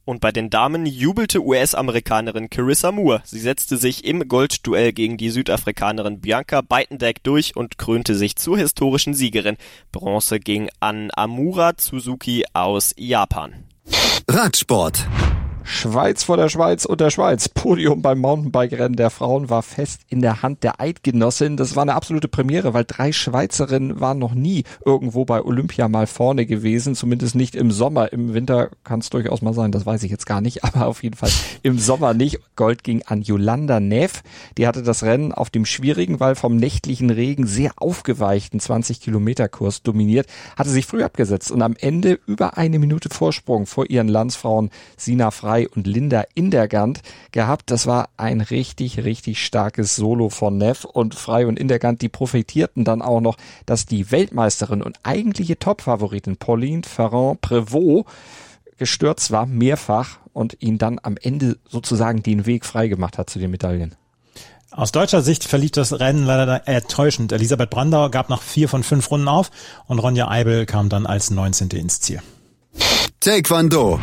[0.09, 3.21] Und bei den Damen jubelte US-Amerikanerin Carissa Moore.
[3.25, 8.57] Sie setzte sich im Goldduell gegen die Südafrikanerin Bianca Beitendijk durch und krönte sich zur
[8.57, 9.55] historischen Siegerin.
[9.91, 13.53] Bronze ging an Amura Suzuki aus Japan.
[14.27, 15.05] Radsport.
[15.71, 17.47] Schweiz vor der Schweiz und der Schweiz.
[17.47, 21.57] Podium beim Mountainbike-Rennen der Frauen war fest in der Hand der Eidgenossin.
[21.57, 26.07] Das war eine absolute Premiere, weil drei Schweizerinnen waren noch nie irgendwo bei Olympia mal
[26.07, 26.95] vorne gewesen.
[26.95, 28.11] Zumindest nicht im Sommer.
[28.11, 30.63] Im Winter kann es durchaus mal sein, das weiß ich jetzt gar nicht.
[30.69, 31.29] Aber auf jeden Fall
[31.61, 32.39] im Sommer nicht.
[32.55, 34.23] Gold ging an Yolanda Neff.
[34.57, 39.47] Die hatte das Rennen auf dem schwierigen, weil vom nächtlichen Regen sehr aufgeweichten 20 Kilometer
[39.47, 40.25] Kurs dominiert,
[40.57, 45.29] hatte sich früh abgesetzt und am Ende über eine Minute Vorsprung vor ihren Landsfrauen Sina
[45.29, 47.71] Frei Frei und Linda Indergant gehabt.
[47.71, 52.85] Das war ein richtig, richtig starkes Solo von Neff und Frei und Indergant, die profitierten
[52.85, 58.05] dann auch noch, dass die Weltmeisterin und eigentliche Topfavoritin Pauline Ferrand Prévost
[58.77, 63.51] gestürzt war, mehrfach, und ihn dann am Ende sozusagen den Weg freigemacht hat zu den
[63.51, 63.95] Medaillen.
[64.71, 67.33] Aus deutscher Sicht verlief das Rennen leider enttäuschend.
[67.33, 69.51] Elisabeth Brandauer gab nach vier von fünf Runden auf
[69.87, 71.69] und Ronja Eibel kam dann als 19.
[71.71, 72.21] ins Ziel.
[73.19, 73.99] Taekwondo.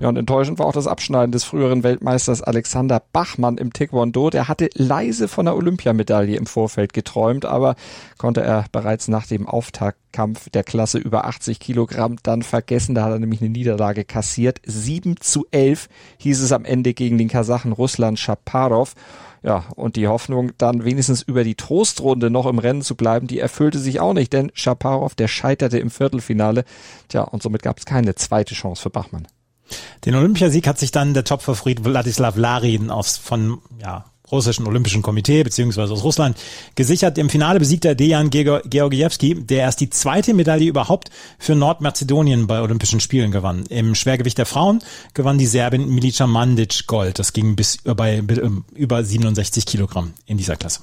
[0.00, 4.30] Ja, und enttäuschend war auch das Abschneiden des früheren Weltmeisters Alexander Bachmann im Taekwondo.
[4.30, 7.74] Der hatte leise von der Olympiamedaille im Vorfeld geträumt, aber
[8.16, 12.94] konnte er bereits nach dem Auftaktkampf der Klasse über 80 Kilogramm dann vergessen.
[12.94, 14.60] Da hat er nämlich eine Niederlage kassiert.
[14.64, 18.94] 7 zu 11 hieß es am Ende gegen den Kasachen Russland Shaparov.
[19.42, 23.38] Ja, und die Hoffnung, dann wenigstens über die Trostrunde noch im Rennen zu bleiben, die
[23.40, 26.64] erfüllte sich auch nicht, denn Shaparov, der scheiterte im Viertelfinale.
[27.08, 29.26] Tja, und somit gab es keine zweite Chance für Bachmann.
[30.04, 35.42] Den Olympiasieg hat sich dann der Topfavorit Wladislav Larin aus von ja, russischen Olympischen Komitee
[35.42, 36.36] beziehungsweise aus Russland
[36.74, 37.18] gesichert.
[37.18, 42.60] Im Finale besiegt er Dejan Georgievski, der erst die zweite Medaille überhaupt für Nordmazedonien bei
[42.60, 43.64] Olympischen Spielen gewann.
[43.66, 44.80] Im Schwergewicht der Frauen
[45.14, 47.18] gewann die Serbin Milica Mandic Gold.
[47.18, 48.22] Das ging bis bei
[48.74, 50.80] über 67 Kilogramm in dieser Klasse.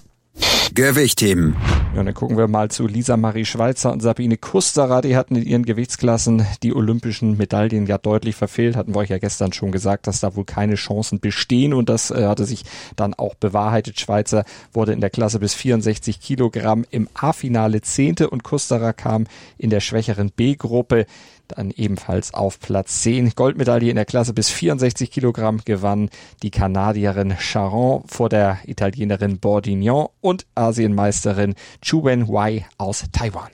[0.74, 1.56] Gewichtheben.
[1.96, 5.02] Ja, dann gucken wir mal zu Lisa Marie Schweizer und Sabine Kusterer.
[5.02, 8.76] Die hatten in ihren Gewichtsklassen die olympischen Medaillen ja deutlich verfehlt.
[8.76, 12.12] Hatten wir euch ja gestern schon gesagt, dass da wohl keine Chancen bestehen und das
[12.12, 12.66] äh, hatte sich
[12.98, 13.98] dann auch bewahrheitet.
[14.02, 14.44] Schweizer
[14.74, 19.80] wurde in der Klasse bis 64 Kilogramm im A-Finale Zehnte und Kusterer kam in der
[19.80, 21.06] schwächeren B-Gruppe
[21.48, 23.32] dann ebenfalls auf Platz 10.
[23.36, 26.10] Goldmedaille in der Klasse bis 64 Kilogramm gewann
[26.44, 33.50] die Kanadierin Charon vor der Italienerin Bordignon und Asienmeisterin Chu Wen Wei aus Taiwan.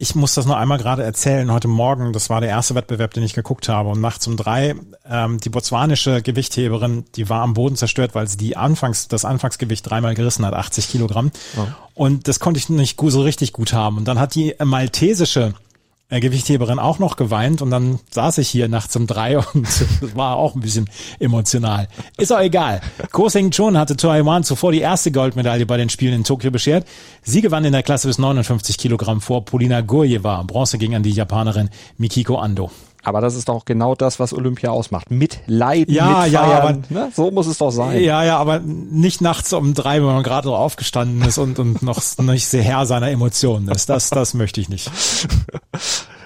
[0.00, 1.50] Ich muss das nur einmal gerade erzählen.
[1.52, 3.88] Heute Morgen, das war der erste Wettbewerb, den ich geguckt habe.
[3.88, 8.36] Und nachts um drei, ähm, die botswanische Gewichtheberin, die war am Boden zerstört, weil sie
[8.36, 11.32] die Anfangs, das Anfangsgewicht dreimal gerissen hat, 80 Kilogramm.
[11.56, 11.76] Ja.
[11.94, 13.96] Und das konnte ich nicht so richtig gut haben.
[13.96, 15.54] Und dann hat die maltesische
[16.10, 20.16] äh, Gewichtheberin auch noch geweint und dann saß ich hier nachts um drei und das
[20.16, 21.88] war auch ein bisschen emotional.
[22.16, 22.80] Ist auch egal.
[23.12, 26.86] Ko Seng Chun hatte Taiwan zuvor die erste Goldmedaille bei den Spielen in Tokio beschert.
[27.22, 30.42] Sie gewann in der Klasse bis 59 Kilogramm vor Polina Gurjeva.
[30.42, 32.70] Bronze ging an die Japanerin Mikiko Ando.
[33.08, 35.10] Aber das ist doch genau das, was Olympia ausmacht.
[35.10, 37.10] Mitleiden, ja, mit ja, aber ne?
[37.14, 38.02] so muss es doch sein.
[38.02, 41.82] Ja, ja, aber nicht nachts um drei, wenn man gerade so aufgestanden ist und, und
[41.82, 43.88] noch nicht sehr Herr seiner Emotionen ist.
[43.88, 44.90] Das, das möchte ich nicht.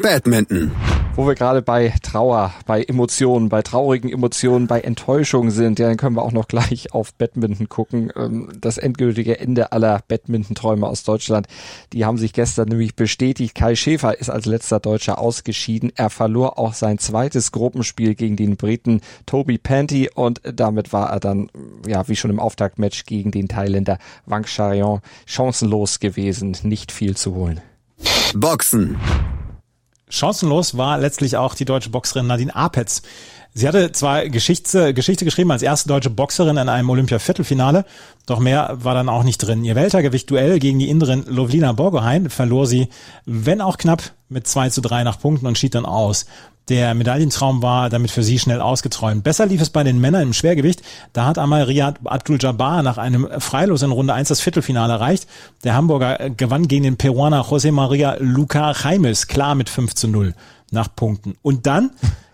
[0.00, 0.70] Badminton.
[1.16, 5.96] Wo wir gerade bei Trauer, bei Emotionen, bei traurigen Emotionen, bei Enttäuschung sind, ja, dann
[5.96, 8.12] können wir auch noch gleich auf Badminton gucken.
[8.14, 11.48] Ähm, das endgültige Ende aller Badminton-Träume aus Deutschland,
[11.92, 13.56] die haben sich gestern nämlich bestätigt.
[13.56, 15.90] Kai Schäfer ist als letzter Deutscher ausgeschieden.
[15.96, 21.18] Er verlor auch sein zweites Gruppenspiel gegen den Briten Toby Panty und damit war er
[21.18, 21.50] dann,
[21.84, 26.56] ja, wie schon im Auftaktmatch gegen den Thailänder Wang Charion chancenlos gewesen.
[26.62, 27.60] Nicht viel zu holen.
[28.34, 28.96] Boxen.
[30.10, 33.02] Chancenlos war letztlich auch die deutsche Boxerin Nadine Apetz.
[33.54, 37.84] Sie hatte zwar Geschichte, Geschichte geschrieben als erste deutsche Boxerin in einem Olympia-Viertelfinale,
[38.26, 39.64] doch mehr war dann auch nicht drin.
[39.64, 42.88] Ihr Weltergewicht-Duell gegen die Inderin Lovlina Borgohain verlor sie,
[43.24, 46.26] wenn auch knapp, mit 2 zu 3 nach Punkten und schied dann aus.
[46.68, 49.24] Der Medaillentraum war damit für sie schnell ausgeträumt.
[49.24, 50.82] Besser lief es bei den Männern im Schwergewicht.
[51.14, 55.26] Da hat Amal Riyad Abdul-Jabbar nach einem Freilos in Runde 1 das Viertelfinale erreicht.
[55.64, 60.34] Der Hamburger gewann gegen den Peruaner José María Luca Jaimes klar mit 5 zu 0
[60.70, 61.36] nach Punkten.
[61.40, 61.90] Und dann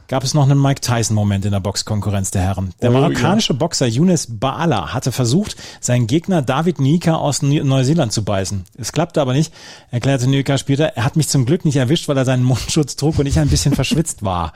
[0.09, 2.75] gab es noch einen Mike Tyson-Moment in der Boxkonkurrenz der Herren.
[2.83, 3.59] Der oh, marokkanische ja.
[3.59, 8.65] Boxer Younes Baala hatte versucht, seinen Gegner David Nika aus Neuseeland zu beißen.
[8.77, 9.53] Es klappte aber nicht,
[9.91, 10.97] erklärte Nika später.
[10.97, 13.49] Er hat mich zum Glück nicht erwischt, weil er seinen Mundschutz trug und ich ein
[13.49, 14.53] bisschen verschwitzt war.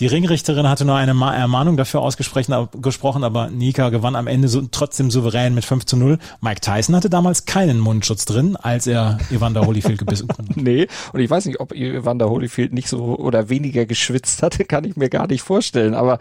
[0.00, 5.08] Die Ringrichterin hatte nur eine Ermahnung dafür ausgesprochen, aber Nika gewann am Ende so, trotzdem
[5.08, 6.18] souverän mit 5 zu 0.
[6.40, 10.52] Mike Tyson hatte damals keinen Mundschutz drin, als er Evander Holyfield gebissen konnte.
[10.60, 14.82] nee, und ich weiß nicht, ob Evander Holyfield nicht so oder weniger geschwitzt hatte, kann
[14.82, 15.94] ich mir gar nicht vorstellen.
[15.94, 16.18] Aber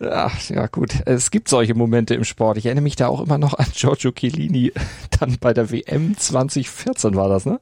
[0.00, 2.56] ach, ja gut, es gibt solche Momente im Sport.
[2.56, 4.72] Ich erinnere mich da auch immer noch an Giorgio Chiellini,
[5.20, 7.60] dann bei der WM 2014 war das, ne?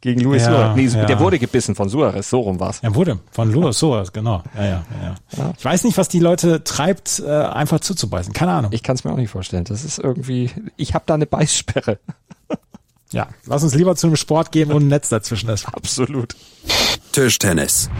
[0.00, 0.76] Gegen Luis ja, Suarez.
[0.76, 1.04] Nee, ja.
[1.04, 2.80] der wurde gebissen von Suarez, so rum war's.
[2.82, 4.42] Er wurde von Luis Suarez, genau.
[4.56, 5.52] Ja, ja, ja, ja.
[5.58, 8.32] Ich weiß nicht, was die Leute treibt, äh, einfach zuzubeißen.
[8.32, 8.72] Keine Ahnung.
[8.72, 9.64] Ich kann es mir auch nicht vorstellen.
[9.64, 11.98] Das ist irgendwie, ich habe da eine Beißsperre.
[13.12, 15.66] Ja, lass uns lieber zu einem Sport gehen, wo ein Netz dazwischen ist.
[15.66, 16.36] Absolut.
[17.10, 17.90] Tischtennis.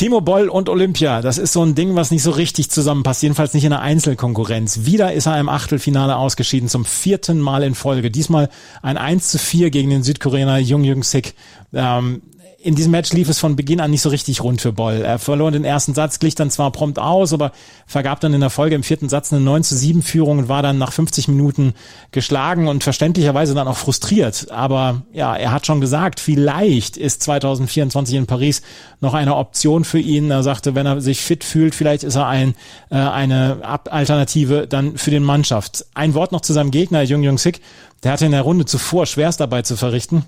[0.00, 3.52] Timo Boll und Olympia, das ist so ein Ding, was nicht so richtig zusammenpasst, jedenfalls
[3.52, 4.86] nicht in der Einzelkonkurrenz.
[4.86, 8.10] Wieder ist er im Achtelfinale ausgeschieden, zum vierten Mal in Folge.
[8.10, 8.48] Diesmal
[8.80, 11.34] ein 1 zu 4 gegen den Südkoreaner Jung Jung Sik.
[11.74, 12.22] Ähm,
[12.62, 15.02] in diesem Match lief es von Beginn an nicht so richtig rund für Boll.
[15.02, 17.52] Er verlor den ersten Satz, glich dann zwar prompt aus, aber
[17.86, 20.62] vergab dann in der Folge im vierten Satz eine 9 zu 7 Führung und war
[20.62, 21.72] dann nach 50 Minuten
[22.10, 24.50] geschlagen und verständlicherweise dann auch frustriert.
[24.50, 28.60] Aber ja, er hat schon gesagt, vielleicht ist 2024 in Paris
[29.00, 30.30] noch eine Option für ihn.
[30.30, 32.54] Er sagte, wenn er sich fit fühlt, vielleicht ist er ein,
[32.90, 35.86] äh, eine Alternative dann für den Mannschaft.
[35.94, 37.60] Ein Wort noch zu seinem Gegner, Jung Jung Sik.
[38.02, 40.26] Der hatte in der Runde zuvor Schwerstarbeit zu verrichten.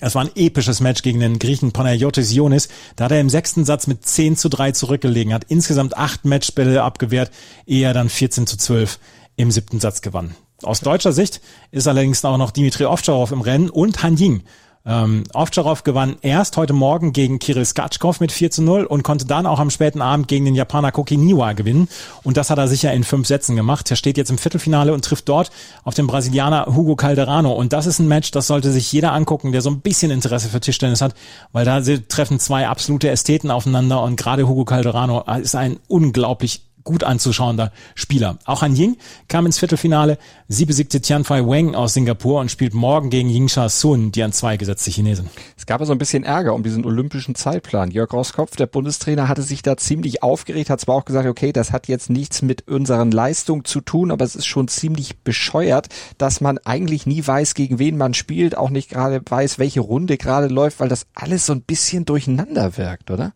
[0.00, 2.68] Es war ein episches Match gegen den Griechen Panayotis Ionis.
[2.96, 6.82] Da hat er im sechsten Satz mit 10 zu 3 zurückgelegen, hat insgesamt acht Matchbälle
[6.82, 7.30] abgewehrt,
[7.66, 8.98] ehe er dann 14 zu 12
[9.36, 10.34] im siebten Satz gewann.
[10.62, 14.42] Aus deutscher Sicht ist allerdings auch noch Dimitri Ovtcharov im Rennen und Han Ying,
[14.86, 19.24] ähm, Ovtcharov gewann erst heute Morgen gegen Kirill Skatschkov mit 4 zu 0 und konnte
[19.24, 21.88] dann auch am späten Abend gegen den Japaner Kokiniwa gewinnen.
[22.22, 23.90] Und das hat er sicher in fünf Sätzen gemacht.
[23.90, 25.50] Er steht jetzt im Viertelfinale und trifft dort
[25.84, 27.52] auf den Brasilianer Hugo Calderano.
[27.52, 30.48] Und das ist ein Match, das sollte sich jeder angucken, der so ein bisschen Interesse
[30.48, 31.14] für Tischtennis hat,
[31.52, 37.02] weil da treffen zwei absolute Ästheten aufeinander und gerade Hugo Calderano ist ein unglaublich gut
[37.02, 38.38] anzuschauender Spieler.
[38.44, 38.96] Auch Han Ying
[39.28, 40.18] kam ins Viertelfinale.
[40.48, 44.56] Sie besiegte Tianfai Wang aus Singapur und spielt morgen gegen Yingsha Sun, die an zwei
[44.56, 45.28] gesetzte Chinesin.
[45.56, 47.90] Es gab so ein bisschen Ärger um diesen olympischen Zeitplan.
[47.90, 51.72] Jörg Roskopf, der Bundestrainer, hatte sich da ziemlich aufgeregt, hat zwar auch gesagt, okay, das
[51.72, 56.40] hat jetzt nichts mit unseren Leistungen zu tun, aber es ist schon ziemlich bescheuert, dass
[56.40, 60.48] man eigentlich nie weiß, gegen wen man spielt, auch nicht gerade weiß, welche Runde gerade
[60.48, 63.32] läuft, weil das alles so ein bisschen durcheinander wirkt, oder?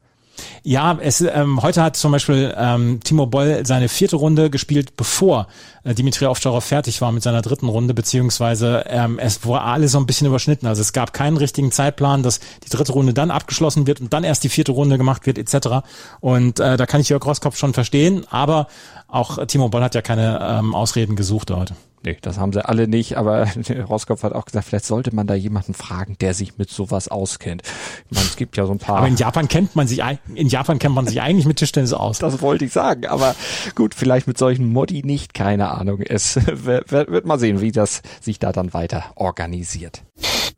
[0.63, 5.49] Ja, es, ähm, heute hat zum Beispiel ähm, Timo Boll seine vierte Runde gespielt, bevor
[5.85, 9.99] äh, Dimitri Ovtcharov fertig war mit seiner dritten Runde, beziehungsweise ähm, es war alles so
[9.99, 10.67] ein bisschen überschnitten.
[10.67, 14.25] Also es gab keinen richtigen Zeitplan, dass die dritte Runde dann abgeschlossen wird und dann
[14.25, 15.87] erst die vierte Runde gemacht wird, etc.
[16.21, 18.69] Und äh, da kann ich Jörg Rosskopf schon verstehen, aber
[19.07, 21.75] auch Timo Boll hat ja keine ähm, Ausreden gesucht heute.
[22.05, 23.47] Nee, das haben sie alle nicht, aber
[23.89, 27.63] Roskopf hat auch gesagt, vielleicht sollte man da jemanden fragen, der sich mit sowas auskennt.
[28.09, 28.99] Ich meine, es gibt ja so ein paar.
[28.99, 30.03] Aber in Japan kennt man sich,
[30.35, 32.19] in Japan kennt man sich eigentlich mit Tischtennis aus.
[32.19, 33.35] Das wollte ich sagen, aber
[33.75, 36.01] gut, vielleicht mit solchen Modi nicht, keine Ahnung.
[36.01, 40.03] Es wird, wird mal sehen, wie das sich da dann weiter organisiert.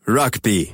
[0.07, 0.71] Rugby.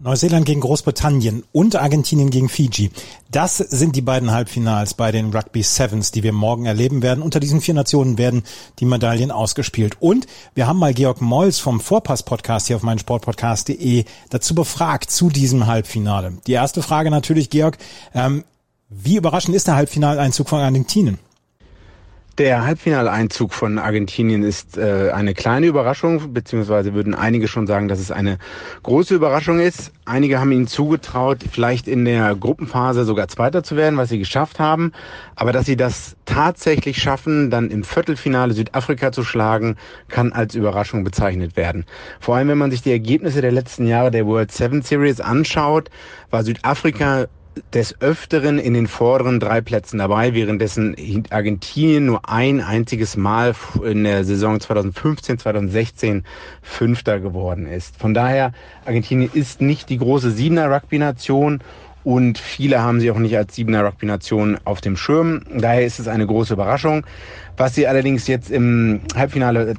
[0.00, 2.90] Neuseeland gegen Großbritannien und Argentinien gegen Fiji.
[3.30, 7.22] Das sind die beiden Halbfinals bei den Rugby Sevens, die wir morgen erleben werden.
[7.22, 8.44] Unter diesen vier Nationen werden
[8.78, 9.96] die Medaillen ausgespielt.
[10.00, 15.30] Und wir haben mal Georg Molls vom Vorpass-Podcast hier auf meinen Sportpodcast.de dazu befragt zu
[15.30, 16.38] diesem Halbfinale.
[16.46, 17.78] Die erste Frage natürlich, Georg,
[18.14, 18.44] ähm,
[18.88, 21.18] wie überraschend ist der Halbfinaleinzug von Argentinien?
[22.38, 27.98] Der Halbfinaleinzug von Argentinien ist äh, eine kleine Überraschung, beziehungsweise würden einige schon sagen, dass
[27.98, 28.38] es eine
[28.84, 29.90] große Überraschung ist.
[30.04, 34.60] Einige haben ihnen zugetraut, vielleicht in der Gruppenphase sogar Zweiter zu werden, was sie geschafft
[34.60, 34.92] haben.
[35.34, 39.74] Aber dass sie das tatsächlich schaffen, dann im Viertelfinale Südafrika zu schlagen,
[40.06, 41.86] kann als Überraschung bezeichnet werden.
[42.20, 45.90] Vor allem, wenn man sich die Ergebnisse der letzten Jahre der World Seven Series anschaut,
[46.30, 47.26] war Südafrika
[47.72, 50.96] des Öfteren in den vorderen drei Plätzen dabei, währenddessen
[51.30, 56.24] Argentinien nur ein einziges Mal in der Saison 2015, 2016
[56.62, 57.96] Fünfter geworden ist.
[57.96, 58.52] Von daher,
[58.84, 61.60] Argentinien ist nicht die große Siebener Rugby-Nation
[62.04, 65.42] und viele haben sie auch nicht als Siebener Rugby-Nation auf dem Schirm.
[65.54, 67.04] Daher ist es eine große Überraschung.
[67.56, 69.74] Was sie allerdings jetzt im Halbfinale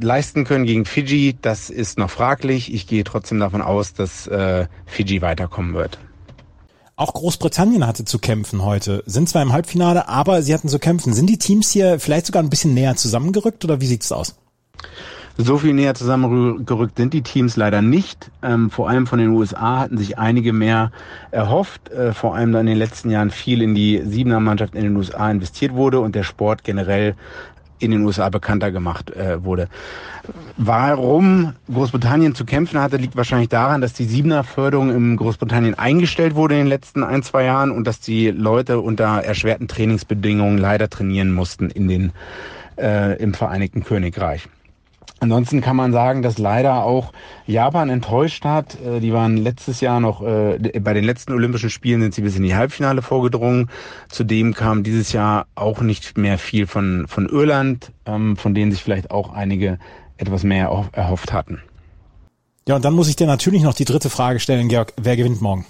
[0.00, 2.72] leisten können gegen Fiji, das ist noch fraglich.
[2.72, 5.98] Ich gehe trotzdem davon aus, dass äh, Fiji weiterkommen wird.
[6.96, 9.02] Auch Großbritannien hatte zu kämpfen heute.
[9.06, 11.12] Sind zwar im Halbfinale, aber sie hatten zu kämpfen.
[11.12, 14.36] Sind die Teams hier vielleicht sogar ein bisschen näher zusammengerückt oder wie sieht's aus?
[15.36, 18.30] So viel näher zusammengerückt sind die Teams leider nicht.
[18.40, 20.92] Ähm, vor allem von den USA hatten sich einige mehr
[21.32, 21.88] erhofft.
[21.88, 24.96] Äh, vor allem da in den letzten Jahren viel in die Siebener Mannschaft in den
[24.96, 27.16] USA investiert wurde und der Sport generell
[27.78, 29.68] in den USA bekannter gemacht äh, wurde.
[30.56, 36.54] Warum Großbritannien zu kämpfen hatte, liegt wahrscheinlich daran, dass die Siebener-Förderung in Großbritannien eingestellt wurde
[36.54, 41.32] in den letzten ein, zwei Jahren und dass die Leute unter erschwerten Trainingsbedingungen leider trainieren
[41.32, 42.12] mussten in den,
[42.76, 44.48] äh, im Vereinigten Königreich.
[45.20, 47.12] Ansonsten kann man sagen, dass leider auch
[47.46, 48.76] Japan enttäuscht hat.
[48.80, 52.36] Äh, die waren letztes Jahr noch, äh, bei den letzten Olympischen Spielen sind sie bis
[52.36, 53.70] in die Halbfinale vorgedrungen.
[54.08, 58.82] Zudem kam dieses Jahr auch nicht mehr viel von, von Irland, ähm, von denen sich
[58.82, 59.78] vielleicht auch einige
[60.18, 61.62] etwas mehr erhofft hatten.
[62.68, 64.92] Ja, und dann muss ich dir natürlich noch die dritte Frage stellen, Georg.
[65.00, 65.66] Wer gewinnt morgen?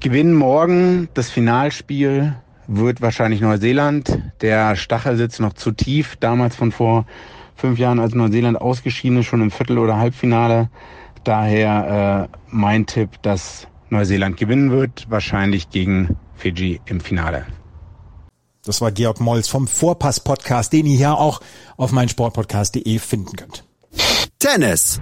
[0.00, 2.34] Gewinnen morgen das Finalspiel
[2.68, 4.18] wird wahrscheinlich Neuseeland.
[4.42, 7.06] Der Stachel sitzt noch zu tief, damals von vor
[7.58, 10.70] fünf Jahren als Neuseeland ausgeschieden ist, schon im Viertel- oder Halbfinale.
[11.24, 17.46] Daher äh, mein Tipp, dass Neuseeland gewinnen wird, wahrscheinlich gegen Fiji im Finale.
[18.64, 21.40] Das war Georg Molls vom Vorpass-Podcast, den ihr hier auch
[21.76, 23.64] auf meinsportpodcast.de finden könnt.
[24.38, 25.00] Tennis.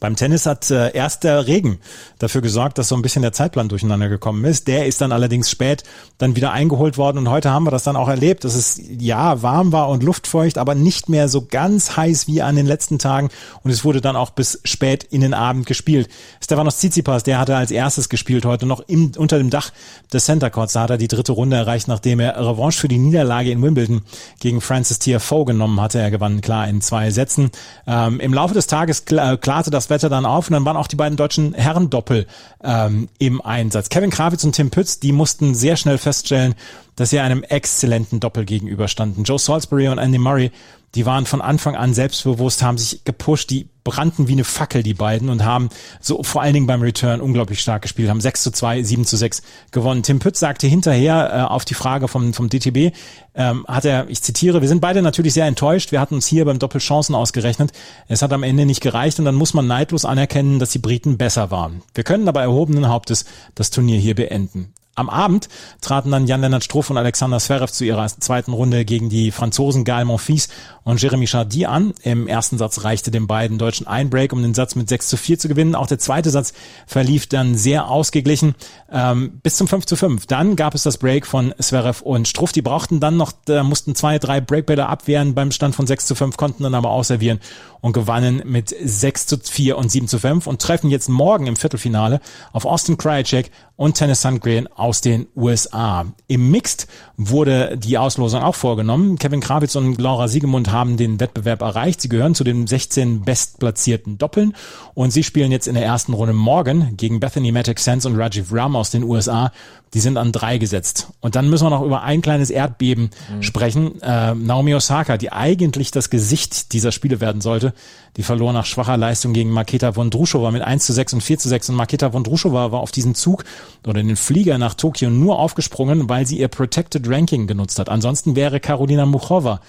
[0.00, 1.78] Beim Tennis hat äh, erst der Regen
[2.18, 4.66] dafür gesorgt, dass so ein bisschen der Zeitplan durcheinander gekommen ist.
[4.66, 5.84] Der ist dann allerdings spät
[6.18, 9.42] dann wieder eingeholt worden und heute haben wir das dann auch erlebt, dass es ja
[9.42, 13.28] warm war und luftfeucht, aber nicht mehr so ganz heiß wie an den letzten Tagen
[13.62, 16.08] und es wurde dann auch bis spät in den Abend gespielt.
[16.42, 19.70] Stefanos Tsitsipas, der hatte als erstes gespielt heute noch im, unter dem Dach
[20.12, 20.72] des Center Courts.
[20.72, 24.02] Da hat er die dritte Runde erreicht, nachdem er Revanche für die Niederlage in Wimbledon
[24.38, 25.98] gegen Francis Tiafoe genommen hatte.
[25.98, 27.50] Er gewann klar in zwei Sätzen.
[27.86, 30.86] Ähm, Im Laufe des Tages klar, klarte das Wetter dann auf und dann waren auch
[30.86, 32.26] die beiden deutschen Herrendoppel
[32.62, 33.88] ähm, im Einsatz.
[33.88, 36.54] Kevin Krawitz und Tim Pütz, die mussten sehr schnell feststellen,
[36.96, 39.24] dass sie einem exzellenten Doppel gegenüberstanden.
[39.24, 40.50] Joe Salisbury und Andy Murray
[40.94, 44.94] die waren von Anfang an selbstbewusst, haben sich gepusht, die brannten wie eine Fackel, die
[44.94, 45.68] beiden, und haben
[46.00, 49.16] so vor allen Dingen beim Return unglaublich stark gespielt, haben 6 zu 2, 7 zu
[49.16, 50.02] 6 gewonnen.
[50.02, 52.94] Tim Pütz sagte hinterher äh, auf die Frage vom, vom DTB,
[53.34, 56.44] ähm, hat er, ich zitiere, wir sind beide natürlich sehr enttäuscht, wir hatten uns hier
[56.44, 57.72] beim Doppelchancen ausgerechnet,
[58.08, 61.16] es hat am Ende nicht gereicht und dann muss man neidlos anerkennen, dass die Briten
[61.16, 61.82] besser waren.
[61.94, 63.24] Wir können aber erhobenen Hauptes
[63.54, 64.74] das Turnier hier beenden.
[65.00, 65.48] Am Abend
[65.80, 70.04] traten dann Jan-Lennart Struff und Alexander Zverev zu ihrer zweiten Runde gegen die Franzosen Gael
[70.04, 70.50] Monfils
[70.84, 71.94] und Jeremy Chardy an.
[72.02, 75.16] Im ersten Satz reichte den beiden Deutschen ein Break, um den Satz mit 6 zu
[75.16, 75.74] 4 zu gewinnen.
[75.74, 76.52] Auch der zweite Satz
[76.86, 78.54] verlief dann sehr ausgeglichen
[78.92, 80.26] ähm, bis zum 5 zu 5.
[80.26, 82.52] Dann gab es das Break von Zverev und Struff.
[82.52, 86.14] Die brauchten dann noch, da mussten zwei, drei Breakbälle abwehren beim Stand von 6 zu
[86.14, 87.40] 5, konnten dann aber ausservieren
[87.80, 91.56] und gewannen mit 6 zu 4 und 7 zu 5 und treffen jetzt morgen im
[91.56, 92.20] Viertelfinale
[92.52, 96.06] auf Austin Krajicek und Tennis Sundgren aus den USA.
[96.26, 99.18] Im Mixed wurde die Auslosung auch vorgenommen.
[99.18, 102.00] Kevin Krawitz und Laura Siegemund haben den Wettbewerb erreicht.
[102.00, 104.54] Sie gehören zu den 16 bestplatzierten Doppeln
[104.94, 108.52] und sie spielen jetzt in der ersten Runde morgen gegen Bethany Matic Sands und Rajiv
[108.52, 109.52] Ram aus den USA.
[109.92, 111.08] Die sind an drei gesetzt.
[111.20, 113.42] Und dann müssen wir noch über ein kleines Erdbeben mhm.
[113.42, 114.00] sprechen.
[114.02, 117.74] Äh, Naomi Osaka, die eigentlich das Gesicht dieser Spiele werden sollte,
[118.16, 121.48] die verlor nach schwacher Leistung gegen Maketa Vondrushova mit 1 zu 6 und 4 zu
[121.48, 121.70] 6.
[121.70, 123.44] Und Maketa Vondrushova war auf diesen Zug
[123.86, 127.88] oder in den Flieger nach Tokio nur aufgesprungen, weil sie ihr Protected Ranking genutzt hat.
[127.88, 129.60] Ansonsten wäre Karolina Muchova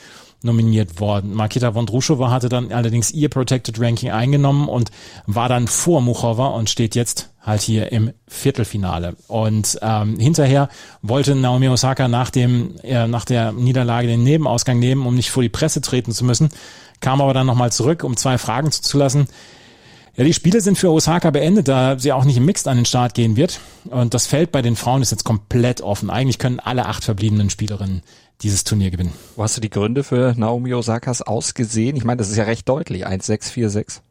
[0.44, 1.34] nominiert worden.
[1.34, 4.92] Maketa Vondrushova hatte dann allerdings ihr Protected Ranking eingenommen und
[5.28, 9.16] war dann vor Muchova und steht jetzt halt hier im Viertelfinale.
[9.28, 10.70] Und ähm, hinterher
[11.02, 15.44] wollte Naomi Osaka nach dem äh, nach der Niederlage den Nebenausgang nehmen, um nicht vor
[15.44, 16.50] die Presse treten zu müssen
[17.02, 19.28] kam aber dann nochmal zurück, um zwei Fragen zuzulassen.
[20.16, 22.86] Ja, die Spiele sind für Osaka beendet, da sie auch nicht im Mixed an den
[22.86, 23.62] Start gehen wird.
[23.86, 26.10] Und das Feld bei den Frauen ist jetzt komplett offen.
[26.10, 28.02] Eigentlich können alle acht verbliebenen Spielerinnen
[28.42, 29.14] dieses Turnier gewinnen.
[29.38, 31.96] Wo hast du die Gründe für Naomi Osakas ausgesehen?
[31.96, 33.08] Ich meine, das ist ja recht deutlich.
[33.08, 34.02] 1-6-4-6.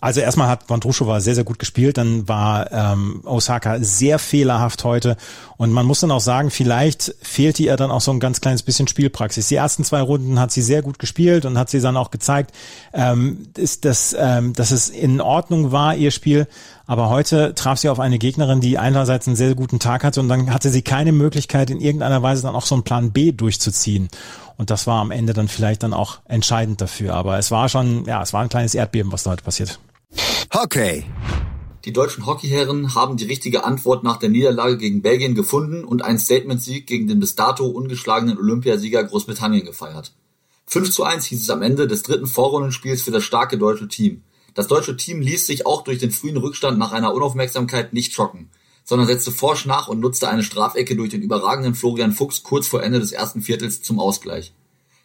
[0.00, 5.16] Also erstmal hat Vondrushova sehr, sehr gut gespielt, dann war ähm, Osaka sehr fehlerhaft heute
[5.58, 8.62] und man muss dann auch sagen, vielleicht fehlte ihr dann auch so ein ganz kleines
[8.62, 9.48] bisschen Spielpraxis.
[9.48, 12.54] Die ersten zwei Runden hat sie sehr gut gespielt und hat sie dann auch gezeigt,
[12.94, 16.46] ähm, ist das, ähm, dass es in Ordnung war, ihr Spiel,
[16.86, 20.28] aber heute traf sie auf eine Gegnerin, die einerseits einen sehr guten Tag hatte und
[20.28, 24.08] dann hatte sie keine Möglichkeit, in irgendeiner Weise dann auch so einen Plan B durchzuziehen.
[24.56, 27.14] Und das war am Ende dann vielleicht dann auch entscheidend dafür.
[27.14, 29.78] Aber es war schon, ja, es war ein kleines Erdbeben, was da heute passiert.
[30.52, 31.04] Hockey.
[31.84, 36.18] Die deutschen Hockeyherren haben die richtige Antwort nach der Niederlage gegen Belgien gefunden und einen
[36.18, 40.12] Statement-Sieg gegen den bis dato ungeschlagenen Olympiasieger Großbritannien gefeiert.
[40.66, 44.22] 5 zu 1 hieß es am Ende des dritten Vorrundenspiels für das starke deutsche Team.
[44.54, 48.50] Das deutsche Team ließ sich auch durch den frühen Rückstand nach einer Unaufmerksamkeit nicht schocken,
[48.84, 52.82] sondern setzte forsch nach und nutzte eine Strafecke durch den überragenden Florian Fuchs kurz vor
[52.82, 54.52] Ende des ersten Viertels zum Ausgleich.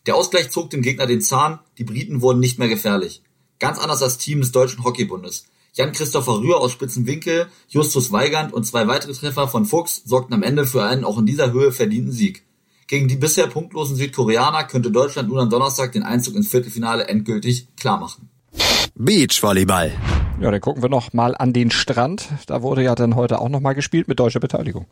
[0.06, 3.22] Der Ausgleich zog dem Gegner den Zahn, die Briten wurden nicht mehr gefährlich.
[3.60, 5.46] Ganz anders als Team des Deutschen Hockeybundes.
[5.74, 10.66] Jan-Christopher Rühr aus Spitzenwinkel, Justus Weigand und zwei weitere Treffer von Fuchs sorgten am Ende
[10.66, 12.44] für einen auch in dieser Höhe verdienten Sieg.
[12.88, 17.68] Gegen die bisher punktlosen Südkoreaner könnte Deutschland nun am Donnerstag den Einzug ins Viertelfinale endgültig
[17.76, 18.30] klarmachen.
[18.96, 19.92] Beachvolleyball.
[20.40, 22.28] Ja, dann gucken wir noch mal an den Strand.
[22.48, 24.86] Da wurde ja dann heute auch noch mal gespielt mit deutscher Beteiligung.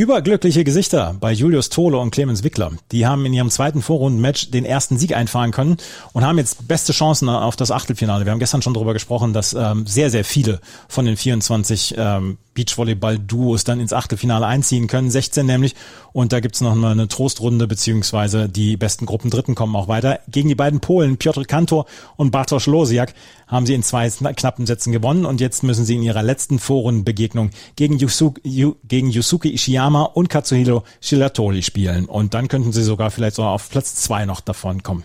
[0.00, 2.72] Überglückliche Gesichter bei Julius Tole und Clemens Wickler.
[2.90, 5.76] Die haben in ihrem zweiten Vorrundenmatch den ersten Sieg einfahren können
[6.14, 8.24] und haben jetzt beste Chancen auf das Achtelfinale.
[8.24, 12.38] Wir haben gestern schon darüber gesprochen, dass ähm, sehr, sehr viele von den 24 ähm,
[12.54, 15.74] Beachvolleyball-Duos dann ins Achtelfinale einziehen können, 16 nämlich.
[16.12, 20.20] Und da gibt's noch mal eine Trostrunde, beziehungsweise die besten Gruppen Dritten kommen auch weiter.
[20.28, 21.84] Gegen die beiden Polen, Piotr Kantor
[22.16, 23.14] und Bartosz Losiak,
[23.46, 27.50] haben sie in zwei knappen Sätzen gewonnen und jetzt müssen sie in ihrer letzten Vorrundenbegegnung
[27.76, 32.06] gegen, Yusuke, Yu, gegen Yusuke Ishiyama und Katsuhiro Shiratoli spielen.
[32.06, 35.04] Und dann könnten sie sogar vielleicht so auf Platz zwei noch davon kommen.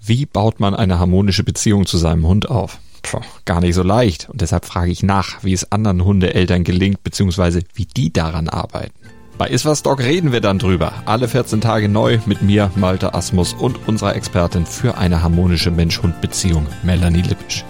[0.00, 2.78] Wie baut man eine harmonische Beziehung zu seinem Hund auf?
[3.02, 4.28] Puh, gar nicht so leicht.
[4.28, 8.94] Und deshalb frage ich nach, wie es anderen Hundeeltern gelingt, beziehungsweise wie die daran arbeiten.
[9.38, 10.92] Bei Iswas Dog reden wir dann drüber.
[11.06, 16.66] Alle 14 Tage neu mit mir, Malte Asmus und unserer Expertin für eine harmonische Mensch-Hund-Beziehung,
[16.82, 17.64] Melanie Lippisch.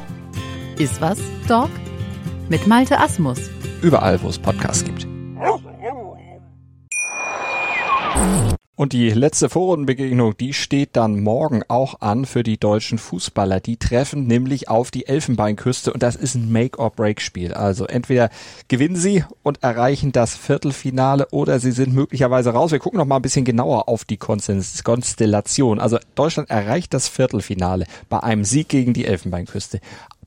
[0.78, 1.70] Iswas Dog
[2.50, 3.38] mit Malte Asmus.
[3.80, 5.06] Überall, wo es Podcasts gibt.
[8.74, 13.60] Und die letzte Vorrundenbegegnung, die steht dann morgen auch an für die deutschen Fußballer.
[13.60, 17.52] Die treffen nämlich auf die Elfenbeinküste und das ist ein Make-or-Break-Spiel.
[17.52, 18.30] Also entweder
[18.68, 22.72] gewinnen sie und erreichen das Viertelfinale oder sie sind möglicherweise raus.
[22.72, 25.78] Wir gucken noch mal ein bisschen genauer auf die Konstellation.
[25.78, 29.80] Also Deutschland erreicht das Viertelfinale bei einem Sieg gegen die Elfenbeinküste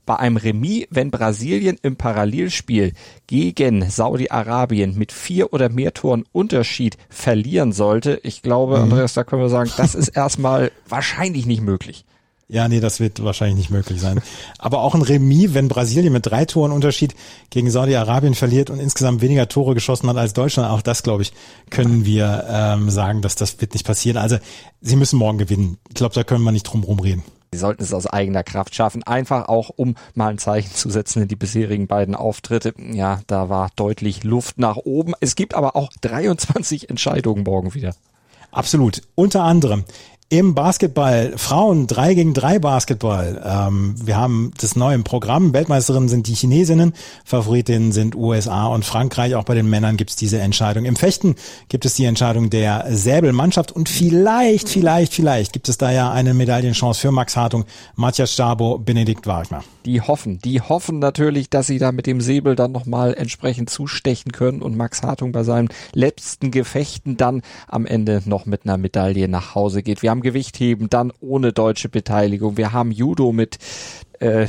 [0.06, 2.92] bei einem Remis, wenn Brasilien im Parallelspiel
[3.26, 8.84] gegen Saudi-Arabien mit vier oder mehr Toren Unterschied verlieren sollte, ich glaube, mhm.
[8.84, 12.04] Andreas, da können wir sagen, das ist erstmal wahrscheinlich nicht möglich.
[12.46, 14.20] Ja, nee, das wird wahrscheinlich nicht möglich sein.
[14.58, 17.14] Aber auch ein Remis, wenn Brasilien mit drei Toren Unterschied
[17.48, 21.32] gegen Saudi-Arabien verliert und insgesamt weniger Tore geschossen hat als Deutschland, auch das, glaube ich,
[21.70, 24.18] können wir ähm, sagen, dass das wird nicht passieren.
[24.18, 24.36] Also
[24.82, 25.78] sie müssen morgen gewinnen.
[25.88, 27.22] Ich glaube, da können wir nicht drum reden.
[27.54, 31.22] Sie sollten es aus eigener Kraft schaffen, einfach auch um mal ein Zeichen zu setzen
[31.22, 32.74] in die bisherigen beiden Auftritte.
[32.76, 35.14] Ja, da war deutlich Luft nach oben.
[35.20, 37.94] Es gibt aber auch 23 Entscheidungen morgen wieder.
[38.50, 39.02] Absolut.
[39.14, 39.84] Unter anderem
[40.30, 43.40] im Basketball, Frauen 3 gegen 3 Basketball.
[43.44, 45.52] Ähm, wir haben das neue Programm.
[45.52, 46.94] Weltmeisterinnen sind die Chinesinnen,
[47.24, 49.34] Favoritinnen sind USA und Frankreich.
[49.34, 50.86] Auch bei den Männern gibt es diese Entscheidung.
[50.86, 51.36] Im Fechten
[51.68, 56.34] gibt es die Entscheidung der Säbelmannschaft und vielleicht, vielleicht, vielleicht gibt es da ja eine
[56.34, 57.64] Medaillenchance für Max Hartung,
[57.94, 59.62] Matthias Stabo, Benedikt Wagner.
[59.84, 64.32] Die hoffen, die hoffen natürlich, dass sie da mit dem Säbel dann nochmal entsprechend zustechen
[64.32, 69.28] können und Max Hartung bei seinen letzten Gefechten dann am Ende noch mit einer Medaille
[69.28, 70.02] nach Hause geht.
[70.02, 72.56] Wir haben Gewichtheben, dann ohne deutsche Beteiligung.
[72.56, 73.58] Wir haben Judo mit
[74.18, 74.48] äh,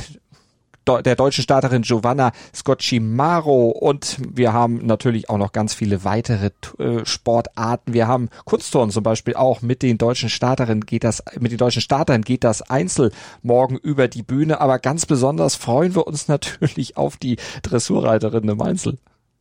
[0.86, 7.04] der deutschen Starterin Giovanna Scocchimaro und wir haben natürlich auch noch ganz viele weitere äh,
[7.04, 7.92] Sportarten.
[7.92, 11.82] Wir haben Kunstturnen zum Beispiel auch mit den deutschen Starterinnen geht das, mit den deutschen
[11.82, 13.10] Startern geht das Einzel
[13.42, 18.62] morgen über die Bühne, aber ganz besonders freuen wir uns natürlich auf die Dressurreiterinnen im
[18.62, 18.98] Einzel.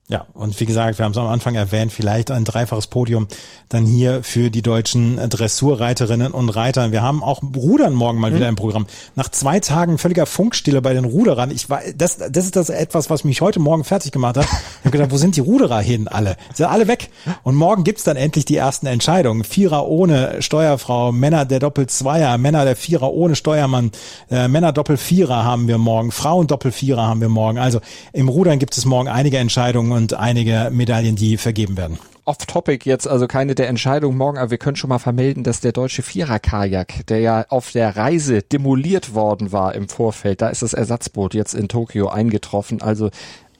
[0.08, 3.28] Ja, und wie gesagt, wir haben es am Anfang erwähnt, vielleicht ein dreifaches Podium
[3.70, 6.92] dann hier für die deutschen Dressurreiterinnen und Reiter.
[6.92, 8.36] Wir haben auch Rudern morgen mal mhm.
[8.36, 8.86] wieder im Programm.
[9.16, 11.50] Nach zwei Tagen völliger Funkstille bei den Ruderern.
[11.50, 14.46] Ich war, das, das ist das etwas, was mich heute Morgen fertig gemacht hat.
[14.46, 16.38] Ich habe gedacht, wo sind die Ruderer hin alle?
[16.54, 17.10] Sind alle weg.
[17.42, 19.44] Und morgen gibt's dann endlich die ersten Entscheidungen.
[19.44, 23.90] Vierer ohne Steuerfrau, Männer der Doppelzweier, Männer der Vierer ohne Steuermann,
[24.30, 27.58] äh, Männer Doppelvierer haben wir morgen, Frauen Doppelvierer haben wir morgen.
[27.58, 27.82] Also
[28.14, 33.08] im Rudern gibt es morgen einige Entscheidungen und einige Medaillen, die vergeben werden off-topic jetzt,
[33.08, 37.06] also keine der Entscheidungen morgen, aber wir können schon mal vermelden, dass der deutsche Vierer-Kajak,
[37.08, 41.54] der ja auf der Reise demoliert worden war im Vorfeld, da ist das Ersatzboot jetzt
[41.54, 42.82] in Tokio eingetroffen.
[42.82, 43.10] Also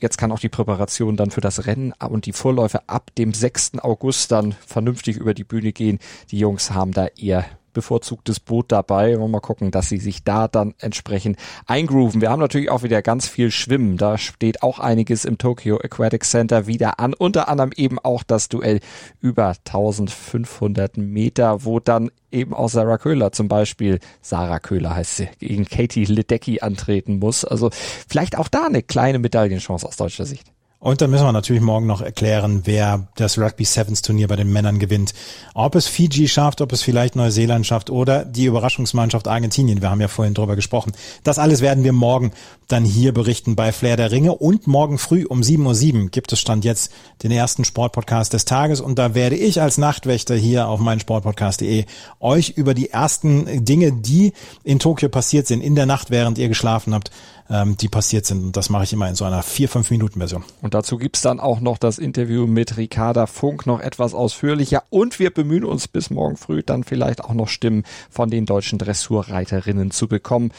[0.02, 3.80] Jetzt kann auch die Präparation dann für das Rennen und die Vorläufe ab dem 6.
[3.80, 6.00] August dann vernünftig über die Bühne gehen.
[6.32, 9.12] Die Jungs haben da eher bevorzugtes Boot dabei.
[9.12, 12.22] Wollen wir mal gucken, dass sie sich da dann entsprechend eingrooven.
[12.22, 13.98] Wir haben natürlich auch wieder ganz viel Schwimmen.
[13.98, 17.14] Da steht auch einiges im Tokyo Aquatic Center wieder an.
[17.14, 18.80] Unter anderem eben auch das Duell
[19.22, 25.30] über 1500 Meter, wo dann eben auch Sarah Köhler zum Beispiel, Sarah Köhler heißt sie,
[25.40, 27.46] gegen Katie Ledecky antreten muss.
[27.46, 30.55] Also vielleicht auch da eine kleine Medaillenchance aus deutscher Sicht.
[30.80, 34.52] Und dann müssen wir natürlich morgen noch erklären, wer das Rugby Sevens Turnier bei den
[34.52, 35.14] Männern gewinnt.
[35.56, 39.82] Ob es Fiji schafft, ob es vielleicht Neuseeland schafft oder die Überraschungsmannschaft Argentinien.
[39.82, 40.92] Wir haben ja vorhin drüber gesprochen.
[41.24, 42.34] Das alles werden wir morgen
[42.68, 44.34] dann hier berichten bei Flair der Ringe.
[44.34, 46.92] Und morgen früh um 7.07 Uhr gibt es Stand jetzt
[47.24, 48.82] den ersten Sportpodcast des Tages.
[48.82, 51.86] Und da werde ich als Nachtwächter hier auf meinen Sportpodcast.de
[52.20, 56.48] euch über die ersten Dinge, die in Tokio passiert sind, in der Nacht, während ihr
[56.48, 57.12] geschlafen habt,
[57.50, 58.44] ähm, die passiert sind.
[58.44, 60.44] Und das mache ich immer in so einer vier fünf Minuten Version.
[60.62, 64.84] Und dazu gibt's dann auch noch das Interview mit Ricarda Funk noch etwas ausführlicher.
[64.90, 68.78] Und wir bemühen uns bis morgen früh dann vielleicht auch noch Stimmen von den deutschen
[68.78, 70.52] Dressurreiterinnen zu bekommen.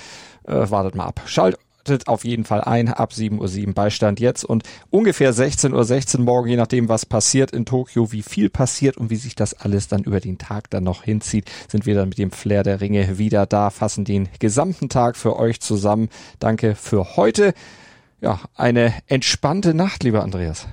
[0.44, 1.20] Äh, wartet mal ab.
[1.26, 5.84] Schalt schaltet auf jeden Fall ein ab 7.07 Uhr Beistand jetzt und ungefähr 16.16 Uhr
[5.84, 9.54] 16 morgen, je nachdem was passiert in Tokio, wie viel passiert und wie sich das
[9.54, 12.80] alles dann über den Tag dann noch hinzieht, sind wir dann mit dem Flair der
[12.80, 16.08] Ringe wieder da, fassen den gesamten Tag für euch zusammen.
[16.38, 17.54] Danke für heute.
[18.20, 20.66] Ja, eine entspannte Nacht, lieber Andreas.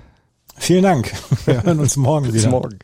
[0.58, 1.12] Vielen Dank.
[1.46, 2.34] Wir hören uns morgen wieder.
[2.34, 2.80] Bis morgen.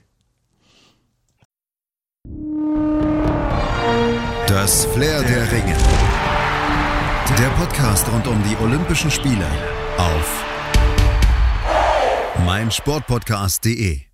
[4.47, 5.75] Das Flair der Ringe.
[7.37, 9.45] Der Podcast rund um die Olympischen Spiele
[9.97, 10.43] auf
[12.45, 14.08] meinsportpodcast.de